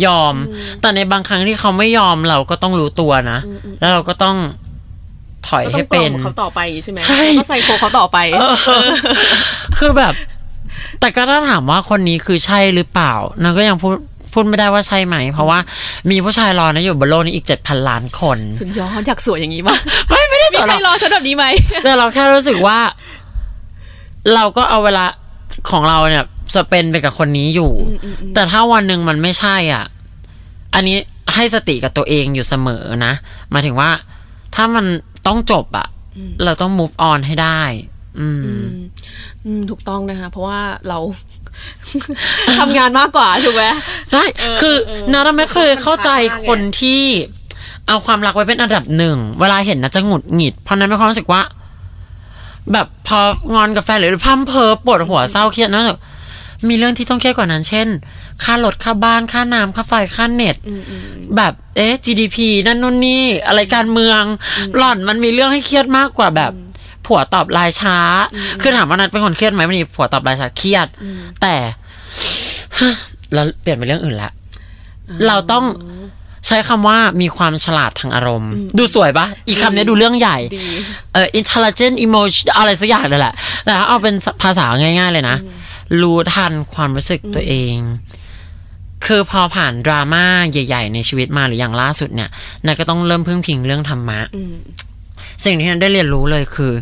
[0.06, 0.34] ยอม
[0.80, 3.38] แต่ในบางครั้งที่เขาไม่ยอมเราก็ต้องรู้ตัวนะ
[3.80, 4.36] แล้วเราก็ต้อง
[5.48, 8.54] ถอยก็ต้ให้องปลเป็อนมเขาต่อไปอย่างงี้ใช่ไหมใช่แล้วก็ใส่โคเขาต่อไปเออ
[9.78, 10.14] คือแบบ
[11.00, 13.94] แต่ก็ถ้าถามว่าคนนี้คือใช่หรือเปล่านาก็ยังพูด
[14.32, 15.58] พูดไม่ได้ว่าใช่ไหม เพราะว่า
[16.10, 21.44] มีผู้ชายรอนะอยู่บนโลกนี้อีกเจ็ดพันล้านคน สุดยอดอยากสวยอย่างนี้มากไม่ไม่ได้มีสนใคหรรอกรอฉันแบบนี้ไหม
[21.84, 22.78] แต่เราแค่รู้สึกว่า
[24.34, 25.04] เราก็เอาเวลา
[25.70, 26.24] ของเราเนี่ย
[26.56, 27.72] สเปนไปกับคนนี้อยู่
[28.34, 29.84] แต่ถ้าวันหนึ่งมันไม่ใช่อะ
[30.74, 30.96] อันนี้
[31.34, 33.12] ให้สติกับตัวเองอยู่เสมอนะ
[33.50, 33.90] หมายถึงว่า
[34.54, 34.84] ถ้ามัน
[35.26, 35.86] ต้องจบอะ
[36.44, 37.62] เราต้อง move on ให้ได้
[38.20, 38.68] อืมอืม
[39.44, 40.98] อืมถูกต้องนะคะ เพราะว่าเรา
[42.58, 43.64] ทำงานมากกว่าถูกไหม
[44.10, 47.02] ใช่เออคือเออนาเราไม่เคยเข้าใจมันช้าไงคนที่
[47.86, 51.40] เอาความรักไว้เป็นอันดับหนึ่ง เวลาเห็นนะจะหงุดหงิด เพราะนั้นไม่ความรู้สึกว่า
[52.72, 53.20] แบบพอ
[53.54, 55.98] งอนกับแฟนหรือพร่ำเพอปวดหัวเศร้าเครียดนะ
[56.68, 57.88] มีเรื่องที่ต้องเครียดกว่านั้น เช่น
[58.42, 61.02] ค่ารถค่าบ้านค่าน้ำค่าไฟค่าเน็ตอืมอืม
[61.36, 64.22] แบบเอ๊ะ GDP นั่นนู่นนี่ อะไรการเมือง
[64.76, 66.52] หล่อนมันมีเรื่องให้เครียดมากกว่าแบบ
[67.06, 67.98] ผัวตอบไลน์ช้า
[68.60, 70.86] คือถามว่านัทเป็นคนเครียดไหมมันมีผัวตอบไลน์ช้าเครียด
[71.42, 71.54] แต่
[73.34, 74.30] เราเปลี่ยนเป็นเรื่องอื่นละ
[75.26, 75.64] เราต้อง
[76.46, 80.66] ใช้คำว่ามีความฉลาดทางอารมณ์ ดูสวยปะอีกคำนี้ดูเรื่องใหญ่ดี
[81.12, 85.36] เออ intelligent emotion อะไรสักอย่างนั่นแหละแต่ถ้าเอาเป็นภาษาง่าย ๆ เลยนะ
[86.00, 87.76] รู้ทันความรู้สึกตัวเอง
[89.06, 92.30] คือพอผ่านดราม่าใหญ่ ๆ ในชีวิตมาหรืออย่างล่าสุดเนี่ย
[92.64, 94.54] นายก็ต้องเริ่มพึ่งพิงเรื่องธรรมะอืม
[95.44, 96.72] สิ่งที่นันได้เรียนรู้เลยคือ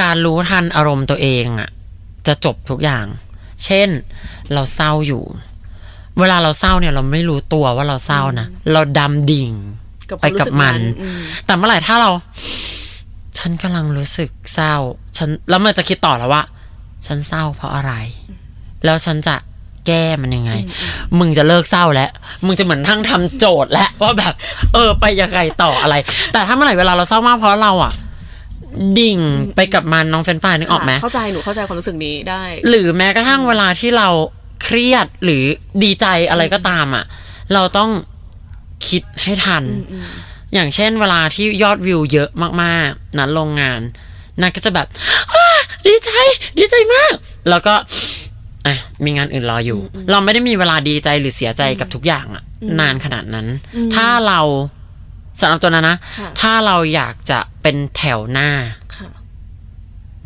[0.00, 1.68] การรู้ทันอารมณ์ตัวเองอะ
[2.26, 3.06] จะจบทุกอย่าง
[3.64, 3.88] เช่น
[4.52, 5.22] เราเศร้าอยู่
[6.20, 9.52] เวลาเราเศร้าเนี่ยเราไม่รู้ตัวว่าเราเศร้านะเราดำดิ่ง
[10.10, 12.10] กับคไปวามรู้กับสึกมัมันนอืมแต่เมื่อไหร่ถ้าเรา
[13.38, 14.74] ฉันกำลังรู้สึกเศร้า
[15.16, 16.42] ฉันแล้วมันจะคิดต่อแล้วว่า
[17.06, 17.92] ฉันเศร้าเพราะอะไร
[18.84, 19.34] แล้วฉันจะ
[19.86, 20.52] แก้มันยังไง
[21.18, 22.10] มึงจะเลิกเศร้าแล้ว
[22.46, 24.34] มึงจะเหมือนทั้งทำโจทย์แล้วว่าแบบ
[24.74, 25.94] เออ ไปยังไงต่ออะไร
[26.32, 27.92] แต่ถ้าเมื่อไหร่เวลาเราเศร้ามากเพราะเราอะ
[28.98, 29.18] ดิ่ง
[29.56, 34.08] ไปกับมันน้องเฟรนช์ฟรายนึกออกไหมค่ะเข้าใจหนูเข้าใจความรู้สึกนี้ได้ หรือแม้กระทั่งเวลาที่เรา
[34.62, 35.44] เครียดหรือ
[35.84, 37.04] ดีใจอะไรก็ตามอะ
[37.54, 37.90] เราต้อง
[38.88, 39.64] คิดให้ทัน
[40.54, 42.30] อย่างเช่นเวลาที่ยอดวิวเยอะ
[42.62, 43.80] มากๆ นั้นโรงงาน
[44.42, 44.86] นักก็จะแบบ"
[45.32, 45.44] อ้า
[45.86, 46.10] ดีใจ
[46.58, 47.14] ดีใจมาก
[47.50, 47.74] แล้วก็
[48.66, 49.80] ออะมีงานอื่นรออยู่
[50.10, 52.42] เราไม่ได้มีเวลาดีใจหรือเสียใจกับทุกอย่างอะ
[52.80, 53.46] นานขนาดนั้น
[53.94, 54.40] ถ้าเรา
[55.40, 58.50] สำหรับตัวนั้นนะค่ะถ้าเราอยากจะเป็นแถวหน้า
[58.96, 59.08] ค่ะ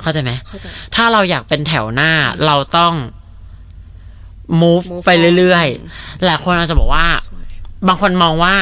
[0.00, 2.10] เข้าใจไหมเข้าใจถ้าเราอยากเป็นแถวหน้า
[2.46, 2.94] เราต้อง
[4.60, 7.46] move, move ไปเรื่อย on ๆหลายคนอาจจะบอกว่าสวย
[7.88, 8.54] บางคนมองว่า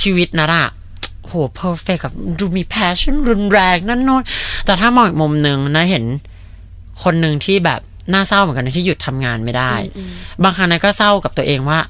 [0.00, 0.68] ชีวิตนะอะ
[1.26, 4.22] โห perfect กับดูมี passion รุนแรงนั่นโน้น
[4.64, 6.04] แต่ถ้ามองอีกมุมหนึ่งนะเห็น
[7.02, 7.80] คนหนึ่งที่แบบ
[8.12, 9.72] น่าเศร้าเหมือนกันนะที่หยุดทำงานไม่ได้
[10.42, 11.80] บางครั้งนะก็เศร้ากับตัวเองว่า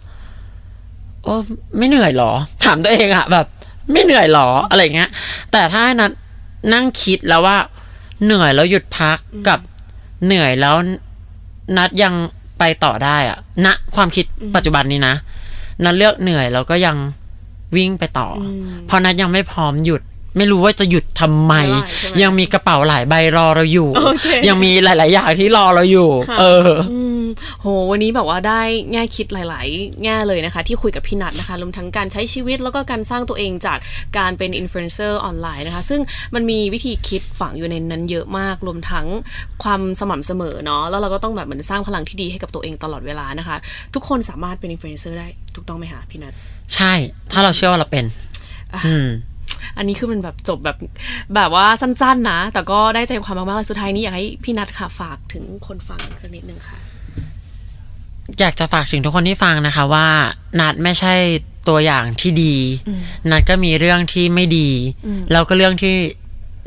[1.24, 1.34] โอ้
[1.78, 2.32] ไม่เหนื่อยหรอ
[2.64, 3.47] ถามตัวเองอะแบบ
[3.93, 5.11] ไม่เหนื่อยหรออะไรเงี้ย
[5.53, 6.11] แต่ถ้าให้นัด
[6.72, 7.57] นั่งคิดแล้วว่า
[8.24, 9.18] เหนื่อยแล้วหยุดพัก
[9.49, 9.59] กับ
[10.24, 10.76] เหนื่อยแล้ว
[11.76, 12.14] นัดยัง
[12.61, 15.15] ไปต่อได้อะณความคิดปัจจุบันนี้นะ
[15.85, 16.97] นัทเลือกเหนื่อยแล้วก็ยัง
[17.77, 18.43] วิ่งไปต่ออ
[18.87, 20.03] เพราะนัทยังไม่พร้อมหยุด
[20.37, 27.10] ไม่รู้ว่าจะหยุดทำไมไม่ได้ใช่ไหมยังมีกระเป๋าหลายใบรอเราอยู่โอเคยังมีหลาย ๆ อย่างที่รอเราอยู่ค่ะเอออืม
[27.61, 28.61] โห วันนี้แบบว่าได้
[28.93, 33.79] แง่คิดหลาย ๆ แง่เลยนะคะ ที่คุยกับพี่นัทนะคะรวมทั้งการใช้ชีวิตแล้วก็การสร้างตัวเองจาก
[34.18, 36.01] การเป็นอินฟลูเอนเซอร์ออนไลน์นะคะ ซึ่ง
[36.35, 39.07] มันมีวิธีคิดฝังอยู่ในนั้นเยอะมาก รวมทั้ง
[39.62, 43.57] ความสม่ำเสมอเนาะแล้วเราก็ต้องแบบเหมือนสร้างพลังที่ดีให้กับตัวเองตลอดเวลานะคะ
[43.95, 46.33] ทุกคนสามารถเป็นอินฟลูเอนเซอร์ได้ถูกต้องไหมคะพี่นัท
[46.75, 46.93] ใช่
[47.33, 48.05] ถ้าเราเชื่อว่าเราเป็น
[48.87, 49.09] อืม
[49.77, 50.77] อันนี้คือมันแบบจบแบบ
[51.35, 56.79] แบบว่าสั้นๆนะ แต่ก็ได้ใจความมากๆเลยสุดท้ายนี้อยากให้พี่นัทค่ะฝากถึงคนฟังสักนิดนึงค่ะ
[58.41, 60.07] อยากจะฝากถึงทุกคนที่ฟังนะคะว่า
[60.61, 61.14] นัทไม่ใช่
[61.68, 62.57] ตัวอย่างที่ดี
[63.31, 64.70] นัทก็มีเรื่องที่ไม่ดี
[65.33, 65.95] แล้วก็เรื่องที่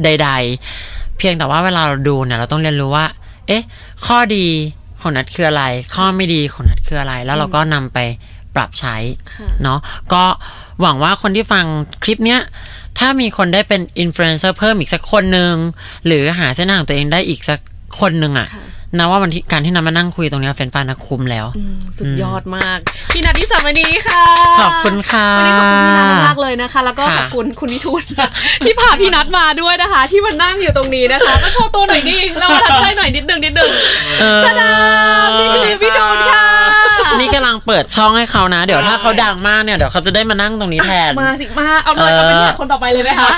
[0.03, 0.29] ใด
[0.73, 3.05] ๆ เพียงแต่ว่าเวลาเราดูเนี่ยเราต้องเรียนรู้ว่า
[3.47, 3.63] เอ๊ะ
[4.05, 4.47] ข้อดี
[5.01, 5.63] ของนัทคืออะไร
[5.95, 7.97] ข้อไม่ดีของนัทคืออะไร แล้วเราก็นำไป
[8.55, 8.95] ปรับใช้
[9.33, 9.79] ค่ะเนาะ
[10.13, 10.23] ก็
[10.81, 11.65] หวังว่าคนที่ฟัง
[12.03, 12.41] คลิปเนี้ย
[12.99, 15.53] ถ้ามีคนได้เป็นอินฟลูเอนเซอร์เพิ่มอีกสักคนหนึ่ง
[16.05, 17.59] หรือหาเส้นทางของตัวเองได้อีกสัก
[17.99, 18.63] คนหนึ่งอะค่ะ
[18.99, 22.77] นะว่าวันที่การที่นำมานั่งคุยตรงเนี้ยเฟรนฟานนะคุ้มแล้วอืมสุดยอดมาก
[23.13, 24.23] พี่นัทที่สามนีค่ะ
[24.59, 28.29] ขอบคุณค่ะวันนี้ขอบคุณพี่นัทมากๆเลยนะคะ แล้วก็ค่ะขอบคุณคุณนิทูลนะ
[28.65, 33.71] ที่พาพี่นัทมาด้วยนะคะ ที่มานั่งอยู่ตรงนี้นะคะก็โชว์ตัวหน่อยดิเรามาทักทายหน่อยนิดนึงนิดนึง
[34.19, 34.71] เออชาดา
[35.27, 36.45] มนี่คือพี่ทูลค่ะ
[37.19, 43.29] นี่กำลังเปิดช่องให้เขานะ เดี๋ยวถ้าเขาดังมากเนี่ยเดี๋ยวเขาจะได้มานั่งตรงนี้แทนมาสิมาเอาหน่อยเออเอาเป็นเนี่ยคนต่อไปเลยไหมคะ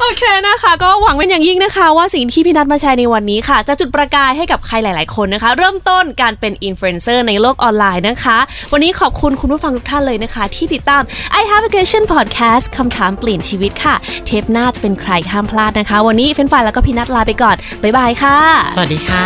[0.00, 8.38] โอเคนะคะ ก็หวังเป็นอย่างยิ่งนะคะ ว่าสิ่งที่พี่นัทมาแชร์ในวันนี้ค่ะจะจุดประกายให้กับใครหลาย ๆ คนนะคะ เริ่มต้นการเป็นอินฟลูเอนเซอร์ในโลกออนไลน์นะคะ
[8.72, 11.02] วันนี้ขอบคุณคุณผู้ฟังทุกท่านเลยนะคะ ที่ติดตาม
[11.40, 13.94] I Have a Question Podcast คำถามเปลี่ยนชีวิตค่ะ
[14.26, 18.38] เทปหน้าจะเป็นใครห้ามพลาดนะคะ วันนี้เฟรนฝ่ายแล้วก็พี่นัทลาไปก่อนบ๊ายบายค่ะ
[18.74, 19.24] สวัสดีค่ะ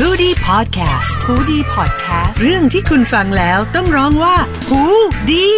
[0.00, 4.36] h o ดี้พอดแคสต์ฮูดี้พอดแคสต์เรื่องที่คุณฟังแล้วต้องร้องว่า
[4.68, 4.82] หู
[5.30, 5.48] ดี